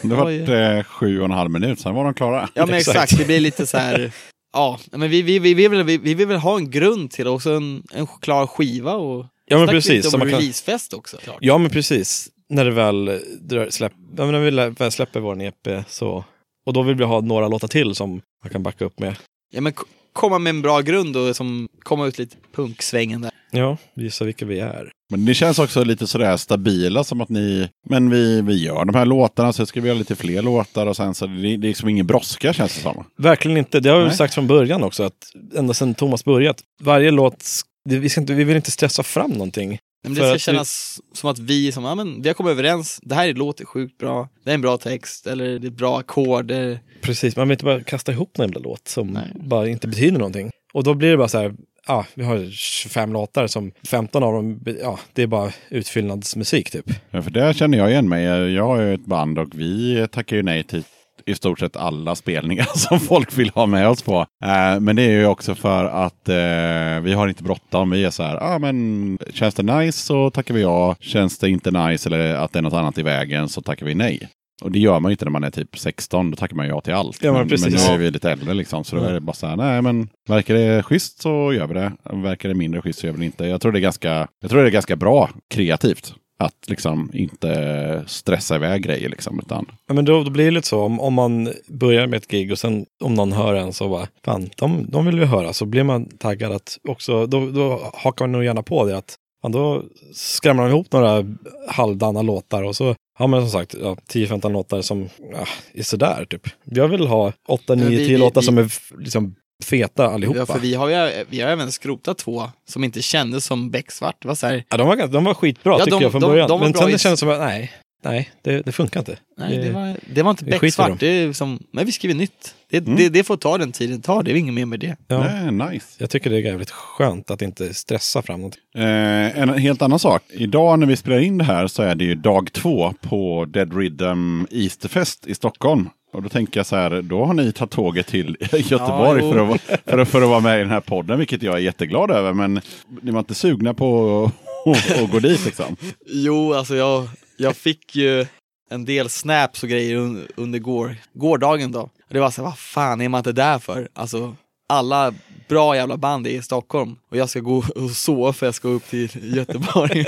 [0.02, 2.48] Det var eh, sju och en halv minut, sen var de klara.
[2.54, 2.96] Ja men Exakt.
[3.02, 4.12] exakt, det blir lite så här.
[4.54, 7.24] Ja, men vi, vi, vi, vi, vill, vi, vi vill väl ha en grund till
[7.24, 10.04] det, också en, en klar skiva och Ja men precis.
[10.04, 11.16] lite om kan, releasefest också.
[11.16, 11.36] Klart.
[11.40, 12.30] ja men precis.
[12.48, 16.24] När det väl drar- släpp, ja, när vi väl släpper vår EP så.
[16.66, 18.10] Och då vill vi ha några låtar till som
[18.44, 19.16] man kan backa upp med.
[19.54, 19.72] Ja men
[20.14, 23.30] komma med en bra grund och som, komma ut lite punksvängen där.
[23.50, 24.92] Ja, visa vilka vi är.
[25.10, 28.94] Men det känns också lite sådär stabila som att ni, men vi, vi gör de
[28.94, 31.58] här låtarna, så ska vi göra lite fler låtar och sen så det, det är
[31.58, 33.04] liksom ingen brådska känns det som.
[33.18, 33.80] Verkligen inte.
[33.80, 35.02] Det har vi sagt från början också.
[35.02, 36.56] Att ända sedan Thomas börjat.
[36.82, 37.44] Varje låt,
[37.88, 39.78] det, vi, ska inte, vi vill inte stressa fram någonting.
[40.04, 43.14] Nej, det ska kännas som att vi, som, ja, men, vi har kommit överens, det
[43.14, 46.44] här låter sjukt bra, det är en bra text, eller det är ett bra ackord.
[46.46, 49.32] det- Precis, man vill inte bara kasta ihop en jävla låt som Nej.
[49.34, 50.50] bara inte betyder någonting.
[50.72, 51.54] Och då blir det bara så här,
[51.86, 56.90] ja, vi har 25 låtar som 15 av dem, ja, det är bara utfyllnadsmusik typ.
[57.10, 58.24] Ja, för där känner jag igen mig.
[58.54, 60.82] Jag har ju ett band och vi tackar ju nej till
[61.26, 64.26] i stort sett alla spelningar som folk vill ha med oss på.
[64.44, 67.90] Eh, men det är ju också för att eh, vi har inte bråttom.
[67.90, 70.96] Vi är så här, ah, men känns det nice så tackar vi ja.
[71.00, 73.94] Känns det inte nice eller att det är något annat i vägen så tackar vi
[73.94, 74.28] nej.
[74.62, 76.80] Och det gör man ju inte när man är typ 16, då tackar man ja
[76.80, 77.22] till allt.
[77.22, 79.32] Ja, men men, men nu är vi lite äldre liksom, så då är det bara
[79.32, 81.92] så här, nej men verkar det schysst så gör vi det.
[82.04, 83.46] Verkar det mindre schysst så gör vi det inte.
[83.46, 86.14] Jag tror det är ganska, jag tror det är ganska bra kreativt.
[86.38, 90.68] Att liksom inte stressa iväg grejer liksom, utan Ja, men då, då blir det lite
[90.68, 93.88] så om, om man börjar med ett gig och sen om någon hör en så
[93.88, 95.52] bara, fan, de, de vill vi höra.
[95.52, 99.14] Så blir man taggad att också, då, då hakar man nog gärna på det att
[99.42, 99.82] fan, då
[100.14, 101.24] skrämmer de ihop några
[101.68, 106.26] halvdana låtar och så har man som sagt ja, 10-15 låtar som ja, är sådär
[106.30, 106.48] typ.
[106.64, 110.38] Jag vill ha 8, 9, vi- 10 vi- låtar vi- som är liksom feta allihopa.
[110.38, 114.16] Ja, för vi har ju vi har även skrotat två som inte kändes som becksvart.
[114.22, 116.20] Det var så här, Ja, de, var, de var skitbra Ja, tycker de- jag från
[116.20, 116.60] de- början.
[116.60, 117.72] men bra sen det kändes som att nej,
[118.04, 119.16] nej, det, det funkar inte.
[119.38, 121.00] nej, Det- det var, det var inte becksvart.
[121.00, 122.54] Det är som, vi skriver nytt.
[122.70, 122.96] Det, Mm.
[122.96, 124.96] det, det får ta den tiden det tar, det är inget mer med det.
[125.08, 125.18] Ja,
[125.50, 125.86] nej, nice.
[125.98, 128.54] Jag tycker det är jävligt skönt att inte stressa fram något.
[128.76, 130.22] Eh, en helt annan sak.
[130.30, 133.76] Idag när vi spelar in det här så är det ju dag två på Dead
[133.76, 135.88] Rhythm Easterfest i Stockholm.
[136.14, 139.32] Och då tänker jag så här, då har ni tagit tåget till Göteborg jo.
[139.32, 141.58] för, att, för, att, för att vara med i den här podden, vilket jag är
[141.58, 142.32] jätteglad över.
[142.32, 142.60] Men
[143.02, 144.30] ni var inte sugna på
[144.66, 145.76] att, att gå dit liksom?
[146.06, 148.26] Jo, alltså jag, jag fick ju
[148.70, 151.80] en del snaps och grejer un, under går, gårdagen då.
[151.80, 153.88] Och det var så här, vad fan är man inte där för?
[153.92, 154.36] Alltså,
[154.68, 155.14] alla
[155.48, 158.68] bra jävla band är i Stockholm och jag ska gå och sova för jag ska
[158.68, 160.06] upp till Göteborg.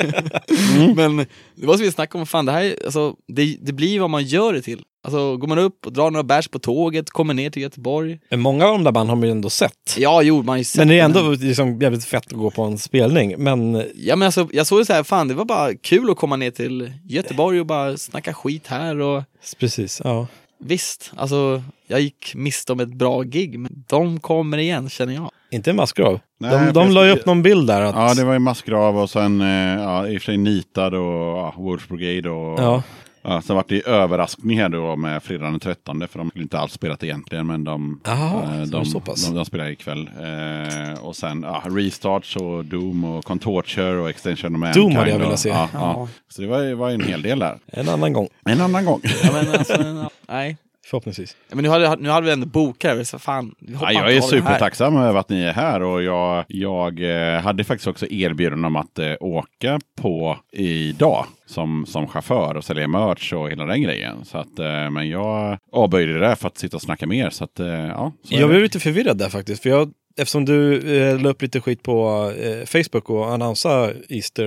[0.97, 1.17] Men
[1.55, 4.25] det var som vi snackade om, fan det här, alltså, det, det blir vad man
[4.25, 4.83] gör det till.
[5.07, 8.19] Alltså går man upp och drar några bärs på tåget, kommer ner till Göteborg.
[8.31, 9.97] Men många av de där band har man ju ändå sett.
[9.99, 12.51] Ja, jo, man har ju sett Men det är ändå liksom jävligt fett att gå
[12.51, 13.35] på en spelning.
[13.39, 16.17] Men Ja men alltså, jag såg det så här, fan det var bara kul att
[16.17, 19.23] komma ner till Göteborg och bara snacka skit här och
[19.59, 20.27] precis, ja.
[20.59, 25.31] Visst, alltså jag gick miste om ett bra gig, men de kommer igen känner jag.
[25.51, 26.21] Inte en massgrav.
[26.39, 27.83] Nej, de de la ju upp någon bild där.
[27.83, 30.95] Att, Ja, det var ju massgrav och sen eh, ja, i och för sig nitad
[30.95, 32.83] och ja, Wolves Brigade och ja.
[33.29, 36.43] Ja, sen var det ju överraskning här då med fredagen den 13 för de skulle
[36.43, 39.27] inte alls spelat egentligen men de, Jaha, eh, de, så pass.
[39.29, 40.11] de, de spelar ikväll.
[40.21, 44.85] Eh, och sen ja, Restarts och Doom och Contorture och Extension of Mankind.
[44.85, 45.49] Doom hade jag velat se.
[45.49, 45.79] Ja, Ja.
[45.81, 46.09] ja.
[46.29, 47.59] Så det var, ju- var en hel del där.
[47.67, 49.01] En annan gång, En annan gång.
[49.25, 50.57] Ja, men alltså, nej.
[50.87, 51.37] Förhoppningsvis.
[51.49, 53.55] Ja, Men nu hade, nu hade vi ändå bokat det, så fan.
[53.81, 57.01] Ja, jag är supertacksam över att ni är här och jag, jag
[57.35, 62.65] eh, hade faktiskt också erbjudande om att eh, åka på idag som, som chaufför och
[62.65, 64.25] sälja merch och hela den grejen.
[64.25, 67.31] Så att, eh, men jag avböjde det för att sitta och snacka mer.
[67.31, 69.63] Så att, ja, så Jag blev lite förvirrad där faktiskt.
[69.63, 74.47] För jag, eftersom du eh, la upp lite skit på eh, Facebook och annonsade Easter,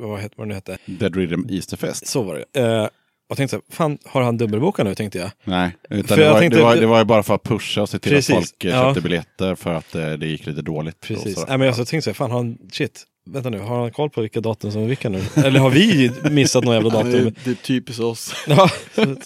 [0.00, 0.78] vad, heter, vad det nu hette.
[0.86, 2.06] Dead Rhythm Easterfest.
[2.06, 2.60] Så var det.
[2.60, 2.88] Eh,
[3.30, 5.30] och tänkte så här, fan har han dubbelbokat nu tänkte jag.
[5.44, 7.82] Nej, utan det jag var, tänkte- det, var, det var ju bara för att pusha
[7.82, 8.82] och se till Precis, att folk eh, ja.
[8.82, 11.00] köpte biljetter för att eh, det gick lite dåligt.
[11.00, 11.34] Precis.
[11.34, 11.46] Så.
[11.46, 13.90] Nej, men jag så tänkte så här, fan har han, shit, vänta nu, har han
[13.90, 15.22] koll på vilka datum som är vilka nu?
[15.36, 17.10] Eller har vi missat några jävla datum?
[17.24, 18.34] det, det är typiskt oss.
[18.46, 18.68] Ja,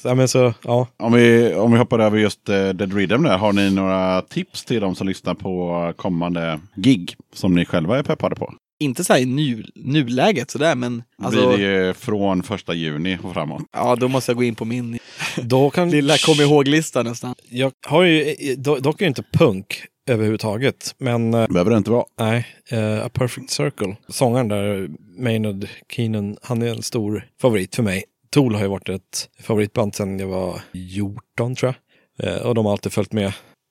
[0.02, 0.86] så, men så, ja.
[0.96, 4.64] Om, vi, om vi hoppar över just eh, Dead Rhythm där, har ni några tips
[4.64, 8.54] till de som lyssnar på kommande gig som ni själva är peppade på?
[8.80, 13.18] Inte så här i nu, nuläget sådär, men alltså, Blir det ju från första juni
[13.22, 13.62] och framåt.
[13.72, 14.98] ja då måste jag gå in på min
[15.42, 17.34] Då kan, lilla kom ihåg-lista nästan.
[17.50, 18.24] Jag har ju,
[18.56, 22.04] do- dock är det inte punk överhuvudtaget, men eh, Behöver det inte vara.
[22.20, 23.96] nej, eh, A Perfect Circle.
[24.08, 28.04] Sångaren där, Maynard Keenan, han är en stor favorit för mig.
[28.30, 31.74] Tool har ju varit ett favoritband sedan jag var 14 tror
[32.18, 32.28] jag.
[32.28, 33.26] Eh, och de har alltid följt med.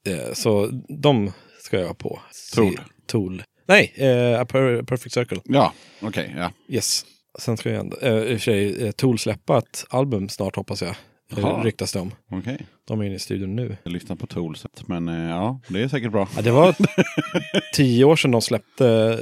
[0.07, 0.69] Eh, så
[1.01, 1.31] de
[1.61, 2.19] ska jag på.
[2.31, 2.79] Se- Tool.
[3.07, 3.43] Tool.
[3.65, 5.41] Nej, eh, A Per- Perfect Circle.
[5.43, 6.33] Ja, okej.
[6.37, 6.51] ja.
[6.67, 7.05] Yes.
[7.39, 10.81] Sen ska jag eh, i och för sig, eh, Tool släppa ett album snart hoppas
[10.81, 10.95] jag.
[11.35, 11.57] Jaha.
[11.59, 12.11] Eh, ryktas det om.
[12.31, 12.57] okej.
[12.87, 13.77] De är inne i studion nu.
[13.83, 16.27] Jag lyssnar på Toolset, men eh, ja, det är säkert bra.
[16.35, 16.75] Ja, det var
[17.73, 19.19] tio år sedan de släppte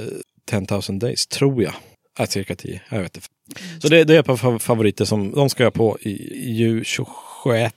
[0.50, 1.72] 10,000 Days, tror jag.
[2.18, 3.28] Ja, cirka tio, jag vet inte.
[3.82, 6.52] Så det, det är ett par fav- favoriter som de ska jag på i, i
[6.52, 7.74] ju 26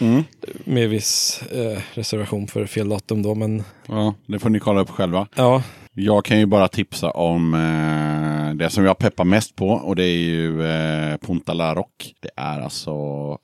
[0.00, 0.24] Mm.
[0.64, 3.34] med viss eh, reservation för fel datum då.
[3.34, 5.26] Men Ja, det får ni kolla upp själva.
[5.36, 5.62] ja,
[5.94, 10.04] Jag kan ju bara tipsa om eh, det som jag peppar mest på och det
[10.04, 12.14] är ju eh, Punta La Rock.
[12.20, 12.90] Det är alltså,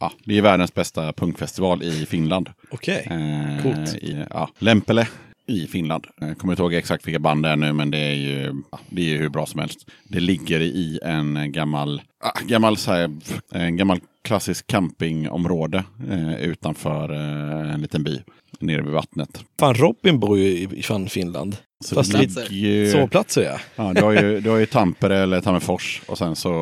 [0.00, 2.50] ja, det är världens bästa punkfestival i Finland.
[2.70, 3.08] okej.
[3.10, 3.94] Eh, Coolt.
[3.94, 5.08] I, ja, Lempele
[5.46, 6.06] i Finland.
[6.20, 8.54] Jag kommer inte ihåg exakt vilka band det är nu, men det är ju,
[8.90, 9.90] det är ju hur bra som helst.
[10.08, 13.10] Det ligger i en gammal, ah, gammal, så här,
[13.50, 18.22] en gammal klassisk campingområde eh, utanför eh, en liten by
[18.60, 19.44] nere vid vattnet.
[19.60, 21.56] Fan, Robin bor ju i, i fan Finland.
[21.84, 22.90] Så Fast ligger ju...
[22.90, 23.58] Sovplatser ja.
[23.76, 26.54] Ja, du har ju, du har ju Tampere eller Tammerfors och sen så,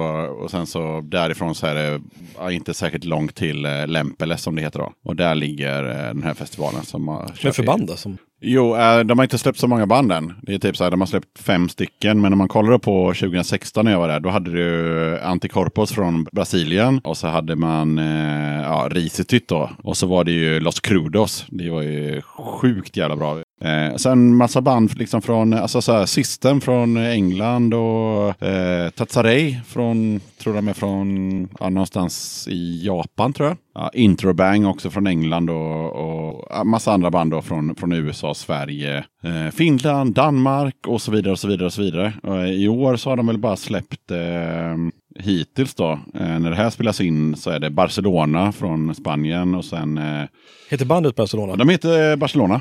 [0.43, 2.01] och sen så därifrån så är det
[2.39, 4.93] ja, inte särskilt långt till eh, Lempele som det heter då.
[5.05, 7.97] Och där ligger eh, den här festivalen som har Med förband då?
[7.97, 10.32] Som, Jo, eh, de har inte släppt så många band än.
[10.43, 12.20] Det är typ så här, de har släppt fem stycken.
[12.20, 15.93] Men om man kollar på 2016 när jag var där, då hade du eh, Anticorpos
[15.93, 17.01] från Brasilien.
[17.05, 19.70] Och så hade man eh, ja, Risityt då.
[19.82, 21.47] Och så var det ju Los Crudos.
[21.49, 23.43] Det var ju sjukt jävla bra.
[23.65, 29.61] Eh, sen massa band liksom från, alltså så här, System från England och eh, Tatsarei
[29.67, 33.57] från, tror jag är från, ja, någonstans i Japan tror jag.
[33.75, 39.05] Ja, Introbang också från England och, och massa andra band då från, från USA, Sverige,
[39.23, 42.13] eh, Finland, Danmark och så vidare och så vidare och så vidare.
[42.23, 44.77] Och I år så har de väl bara släppt eh,
[45.19, 49.65] hittills då, eh, när det här spelas in så är det Barcelona från Spanien och
[49.65, 50.25] sen eh,
[50.71, 51.57] Heter bandet Barcelona?
[51.57, 52.61] de heter Barcelona.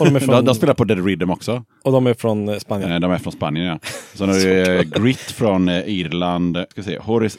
[0.00, 1.64] Och de är från, de, de spelar på Dead Rhythm också.
[1.84, 2.92] och de är från eh, Spanien?
[2.92, 3.78] Eh, De är från Spanien ja.
[4.14, 6.64] Sen har du eh, Grit från Irland.
[6.70, 7.38] Ska se, Horace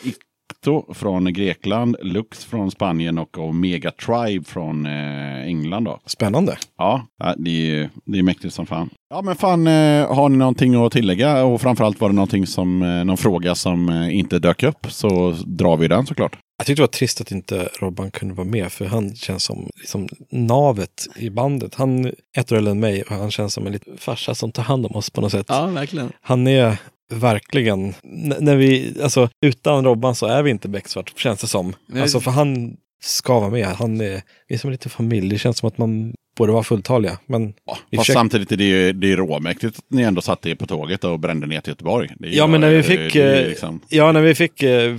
[0.52, 1.96] Icto från Grekland.
[2.02, 6.00] Lux från Spanien och Omega Tribe från eh, England då.
[6.06, 6.58] Spännande.
[6.78, 8.90] Ja, ja, det är, det är mäktigt som fan.
[9.10, 11.44] Ja men fan, eh, har ni någonting att tillägga?
[11.44, 15.78] Och framförallt var det någonting som, eh, någon fråga som inte dök upp så drar
[15.78, 16.38] vi den såklart.
[16.58, 19.70] Jag tyckte det var trist att inte Robban kunde vara med, för han känns som
[19.80, 21.76] liksom, navet i bandet.
[21.76, 24.52] Han är ett år äldre än mig och han känns som en liten farsa som
[24.52, 25.46] tar hand om oss på något sätt.
[25.50, 26.12] Ja, verkligen.
[26.22, 26.78] Han är
[27.10, 31.76] verkligen, n- när vi, alltså utan Robban så är vi inte becksvart, känns det som.
[31.88, 32.02] Nej.
[32.02, 35.38] Alltså för han ska vara med, han är, vi är som en liten familj, det
[35.38, 37.18] känns som att man borde vara fulltaliga.
[37.26, 37.54] Men vi
[37.98, 40.68] Fast försöker- samtidigt är det ju det är råmäktigt att ni ändå satte er på
[40.68, 42.10] tåget och brände ner till Göteborg.
[42.20, 43.82] Ja, ju- men när vi fick, det eh, liksom...
[43.90, 44.92] Ja, när vi fick, eh,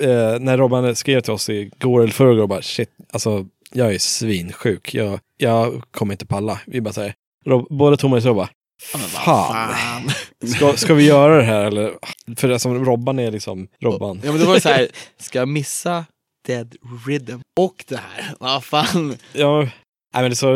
[0.00, 4.94] eh, när Robban skrev till oss igår eller förrgår, bara shit, alltså jag är svinsjuk,
[4.94, 6.60] jag, jag kommer inte palla.
[6.66, 7.14] Vi bara säger,
[7.46, 8.48] Rob, både Thomas och jag bara,
[8.82, 10.10] fan,
[10.54, 11.92] ska, ska vi göra det här eller?
[12.36, 14.20] För alltså, Robban är liksom Robban.
[14.24, 16.04] Ja men det var så här, ska jag missa
[16.46, 16.76] Dead
[17.06, 18.34] Rhythm och det här?
[18.40, 19.16] Vad fan?
[19.32, 19.70] Ja, nej,
[20.14, 20.54] men det, är så,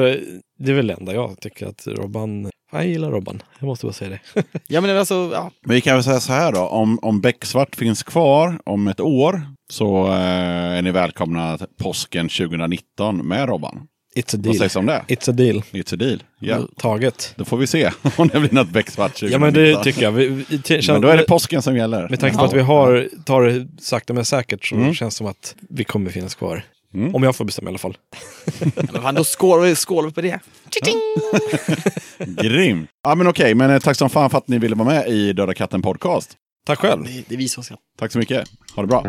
[0.58, 3.86] det är väl det enda jag tycker att Robban, fan, jag gillar Robban, jag måste
[3.86, 4.42] bara säga det.
[4.66, 5.50] Ja men alltså, ja.
[5.60, 9.00] Men vi kan väl säga så här då, om, om Becksvart finns kvar om ett
[9.00, 13.86] år så eh, är ni välkomna påsken 2019 med Robban.
[14.16, 14.56] It's a Vad deal.
[14.58, 15.02] sägs om det?
[15.08, 15.62] It's a deal.
[15.72, 16.22] It's a deal.
[16.40, 16.58] Ja.
[16.78, 17.34] Taget.
[17.36, 19.32] Då får vi se om det blir något Becksvart 2019.
[19.32, 20.12] Ja men det tycker jag.
[20.12, 22.08] Vi, vi, t- Men då är det påsken som gäller.
[22.08, 24.94] Med tanke på att vi har, tar det sakta men säkert så Mm.
[24.94, 26.62] känns det som att vi kommer finnas kvar.
[26.94, 27.14] Mm.
[27.14, 27.96] Om jag får bestämma i alla fall.
[28.74, 30.38] men fan, då skålar vi skålar vi på det.
[32.42, 32.86] Grym!
[33.02, 35.32] Ja men okej, men eh, tack som fan för att ni ville vara med i
[35.32, 36.32] Döda katten podcast.
[36.66, 37.04] Tack själv.
[37.04, 37.74] Det, det är vi som ska.
[37.98, 38.48] Tack så mycket.
[38.74, 39.04] Ha det bra.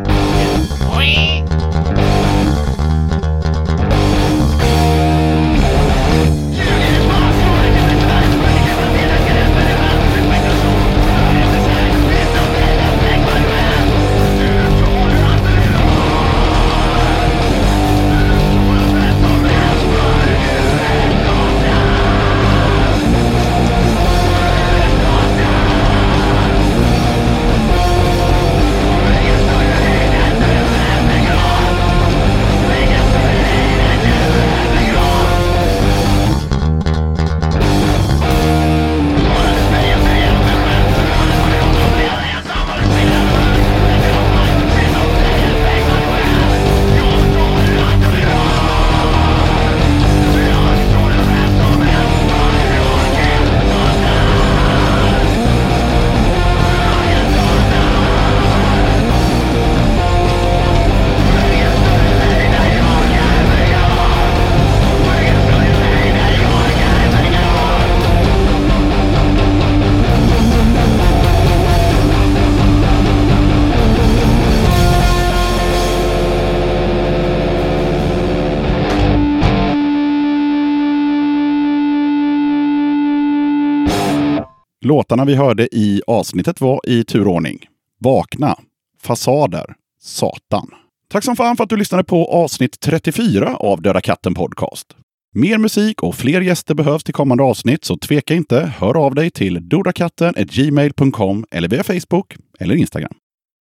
[85.08, 87.58] Låtarna vi hörde i avsnittet var i turordning.
[88.00, 88.58] Vakna,
[89.02, 90.70] Fasader, Satan.
[91.10, 94.86] Tack som fan för att du lyssnade på avsnitt 34 av Döda katten podcast.
[95.34, 98.72] Mer musik och fler gäster behövs till kommande avsnitt, så tveka inte.
[98.78, 103.14] Hör av dig till dodakatten.gmail.com eller via Facebook eller Instagram.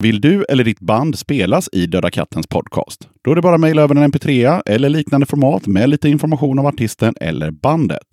[0.03, 3.09] Vill du eller ditt band spelas i Döda kattens podcast?
[3.23, 6.59] Då är det bara att mejla över en mp3 eller liknande format med lite information
[6.59, 8.07] om artisten eller bandet.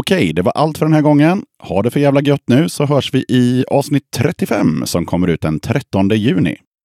[0.00, 1.42] Okej, det var allt för den här gången.
[1.62, 5.40] Ha det för jävla gött nu så hörs vi i avsnitt 35 som kommer ut
[5.40, 6.56] den 13 juni.